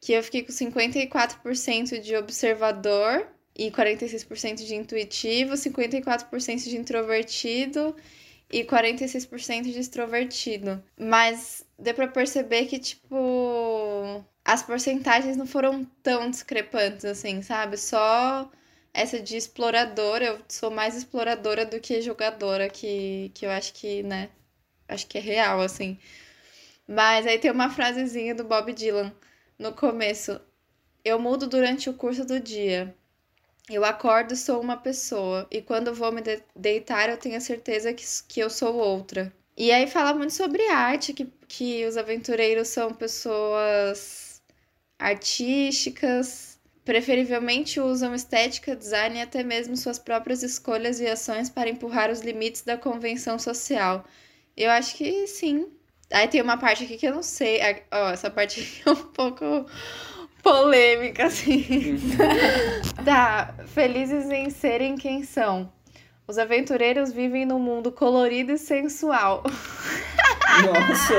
[0.00, 7.94] que eu fiquei com 54% de observador e 46% de intuitivo, 54% de introvertido
[8.50, 10.82] e 46% de extrovertido.
[10.98, 17.76] Mas deu pra perceber que, tipo, as porcentagens não foram tão discrepantes assim, sabe?
[17.78, 18.50] Só
[18.94, 24.02] essa de exploradora, eu sou mais exploradora do que jogadora, que, que eu acho que,
[24.02, 24.30] né?
[24.88, 25.98] Acho que é real, assim.
[26.86, 29.12] Mas aí tem uma frasezinha do Bob Dylan
[29.58, 30.40] no começo.
[31.04, 32.94] Eu mudo durante o curso do dia.
[33.70, 35.46] Eu acordo sou uma pessoa.
[35.50, 39.32] E quando vou me de- deitar, eu tenho a certeza que, que eu sou outra.
[39.56, 44.27] E aí fala muito sobre arte, que, que os aventureiros são pessoas
[44.98, 52.10] artísticas, preferivelmente usam estética, design e até mesmo suas próprias escolhas e ações para empurrar
[52.10, 54.04] os limites da convenção social.
[54.56, 55.66] Eu acho que sim.
[56.10, 57.60] Aí tem uma parte aqui que eu não sei.
[57.92, 59.66] Ó, essa parte aqui é um pouco
[60.42, 61.98] polêmica, assim.
[63.04, 63.54] tá.
[63.66, 65.70] Felizes em serem quem são.
[66.26, 69.42] Os aventureiros vivem num mundo colorido e sensual.
[70.64, 71.14] Nossa!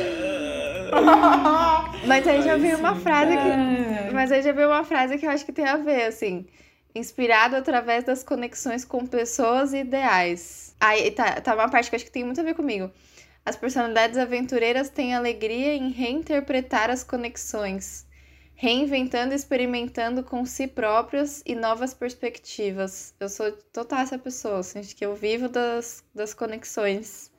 [2.06, 3.48] Mas aí já veio uma frase que.
[3.48, 4.10] É.
[4.12, 6.46] Mas aí já veio uma frase que eu acho que tem a ver, assim.
[6.94, 10.74] Inspirado através das conexões com pessoas e ideais.
[10.80, 12.90] Aí tá, tá uma parte que eu acho que tem muito a ver comigo.
[13.44, 18.06] As personalidades aventureiras têm alegria em reinterpretar as conexões,
[18.54, 23.14] reinventando e experimentando com si próprios e novas perspectivas.
[23.20, 27.30] Eu sou total essa pessoa, assim, que eu vivo das, das conexões.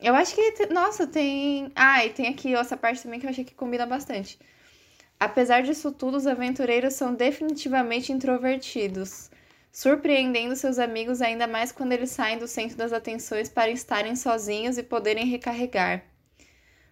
[0.00, 1.72] Eu acho que, nossa, tem.
[1.74, 4.38] Ah, e tem aqui essa parte também que eu achei que combina bastante.
[5.18, 9.30] Apesar disso tudo, os aventureiros são definitivamente introvertidos,
[9.72, 14.76] surpreendendo seus amigos ainda mais quando eles saem do centro das atenções para estarem sozinhos
[14.76, 16.04] e poderem recarregar.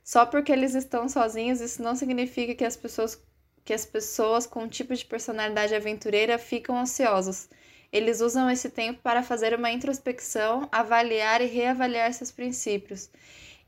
[0.02, 3.22] Só porque eles estão sozinhos, isso não significa que as pessoas
[3.64, 7.48] que as pessoas com um tipo de personalidade aventureira ficam ansiosos.
[7.94, 13.08] Eles usam esse tempo para fazer uma introspecção, avaliar e reavaliar seus princípios.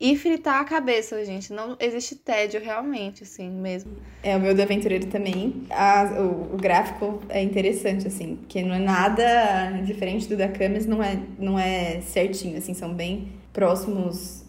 [0.00, 1.52] E fritar a cabeça, gente.
[1.52, 3.92] Não existe tédio realmente, assim, mesmo.
[4.24, 5.62] É, o meu do aventureiro também.
[5.70, 10.86] A, o, o, gráfico é interessante, assim, porque não é nada diferente do da Camis,
[10.86, 14.44] não é, não é certinho, assim, são bem próximos.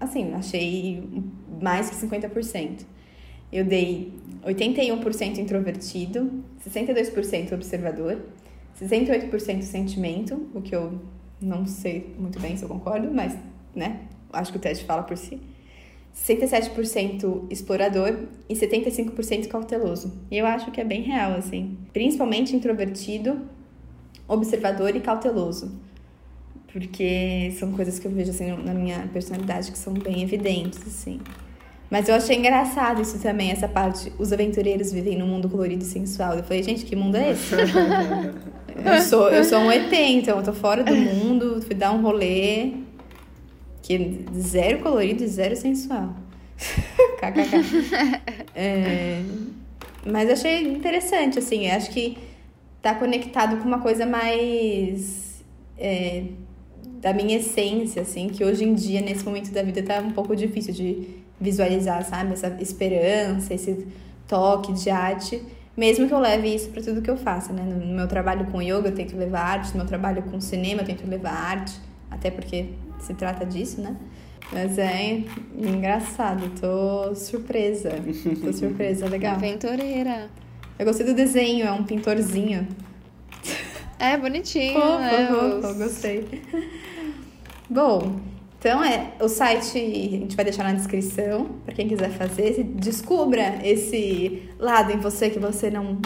[0.00, 1.04] Assim, achei
[1.62, 2.80] mais que 50%.
[3.52, 4.12] Eu dei
[4.44, 8.20] 81% introvertido, 62% observador,
[8.80, 11.00] 68% sentimento, o que eu
[11.40, 13.36] não sei muito bem se eu concordo, mas,
[13.74, 14.02] né,
[14.32, 15.40] acho que o teste fala por si.
[16.14, 20.12] 67% explorador e 75% cauteloso.
[20.30, 21.78] E eu acho que é bem real, assim.
[21.92, 23.42] Principalmente introvertido,
[24.26, 25.72] observador e cauteloso.
[26.72, 31.20] Porque são coisas que eu vejo, assim, na minha personalidade que são bem evidentes, assim.
[31.90, 34.12] Mas eu achei engraçado isso também, essa parte.
[34.16, 36.34] Os aventureiros vivem num mundo colorido e sensual.
[36.34, 37.52] Eu falei, gente, que mundo é esse?
[38.84, 42.00] eu, sou, eu sou um ET, então eu tô fora do mundo, fui dar um
[42.00, 42.74] rolê.
[43.82, 46.14] Que zero colorido e zero sensual.
[47.18, 48.20] KKK.
[48.54, 49.22] é,
[50.06, 51.68] mas achei interessante, assim.
[51.68, 52.16] Acho que
[52.80, 55.42] tá conectado com uma coisa mais.
[55.76, 56.22] É,
[57.00, 60.36] da minha essência, assim, que hoje em dia, nesse momento da vida, tá um pouco
[60.36, 62.32] difícil de visualizar, sabe?
[62.32, 63.86] Essa esperança, esse
[64.28, 65.42] toque de arte.
[65.76, 67.62] Mesmo que eu leve isso para tudo que eu faça, né?
[67.62, 69.70] No meu trabalho com yoga, eu tento levar arte.
[69.70, 71.74] No meu trabalho com cinema, eu tento levar arte.
[72.10, 73.96] Até porque se trata disso, né?
[74.52, 75.22] Mas é
[75.56, 77.90] engraçado, tô surpresa.
[78.42, 79.36] Tô surpresa, legal.
[79.36, 80.28] Aventureira.
[80.78, 82.66] Eu gostei do desenho, é um pintorzinho.
[83.98, 85.28] É bonitinho, fofo, né?
[85.28, 86.42] Fofo, gostei.
[87.68, 88.18] Bom,
[88.60, 92.62] então, é, o site a gente vai deixar na descrição para quem quiser fazer.
[92.62, 95.98] Descubra esse lado em você que você não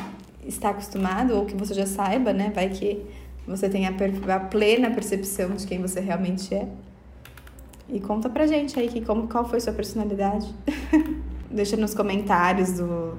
[0.47, 2.53] está acostumado ou que você já saiba, né?
[2.55, 3.05] Vai que
[3.45, 6.69] você tenha a, plena percepção de quem você realmente é.
[7.89, 10.47] E conta pra gente aí que como, qual foi sua personalidade.
[11.51, 13.19] Deixa nos comentários do,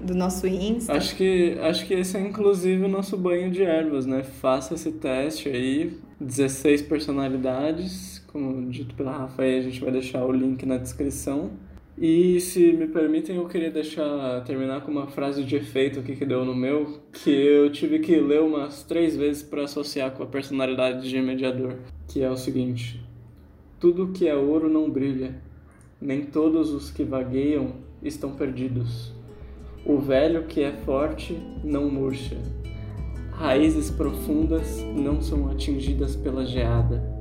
[0.00, 0.94] do nosso Insta.
[0.94, 4.22] Acho que, acho que esse é inclusive o nosso banho de ervas, né?
[4.22, 10.32] Faça esse teste aí, 16 personalidades como dito pela Rafa, a gente vai deixar o
[10.32, 11.50] link na descrição.
[11.98, 16.24] E se me permitem, eu queria deixar terminar com uma frase de efeito aqui que
[16.24, 20.26] deu no meu, que eu tive que ler umas três vezes para associar com a
[20.26, 21.74] personalidade de mediador,
[22.08, 23.04] que é o seguinte:
[23.78, 25.34] tudo que é ouro não brilha,
[26.00, 29.12] nem todos os que vagueiam estão perdidos.
[29.84, 32.38] O velho que é forte não murcha.
[33.32, 37.19] Raízes profundas não são atingidas pela geada.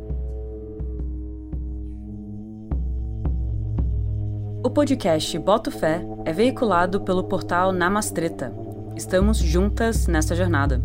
[4.70, 8.54] O podcast Boto Fé é veiculado pelo portal Namastreta.
[8.96, 10.80] Estamos juntas nessa jornada.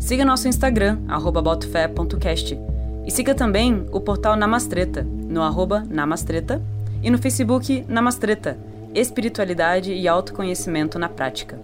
[0.00, 0.98] Siga nosso Instagram,
[1.40, 2.58] botofé.cast.
[3.06, 5.42] E siga também o portal Namastreta, no
[5.88, 6.60] Namastreta,
[7.04, 8.58] e no Facebook Namastreta,
[8.92, 11.56] Espiritualidade e Autoconhecimento na Prática.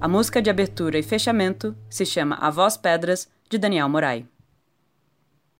[0.00, 4.26] A música de abertura e fechamento se chama A Voz Pedras, de Daniel Morai.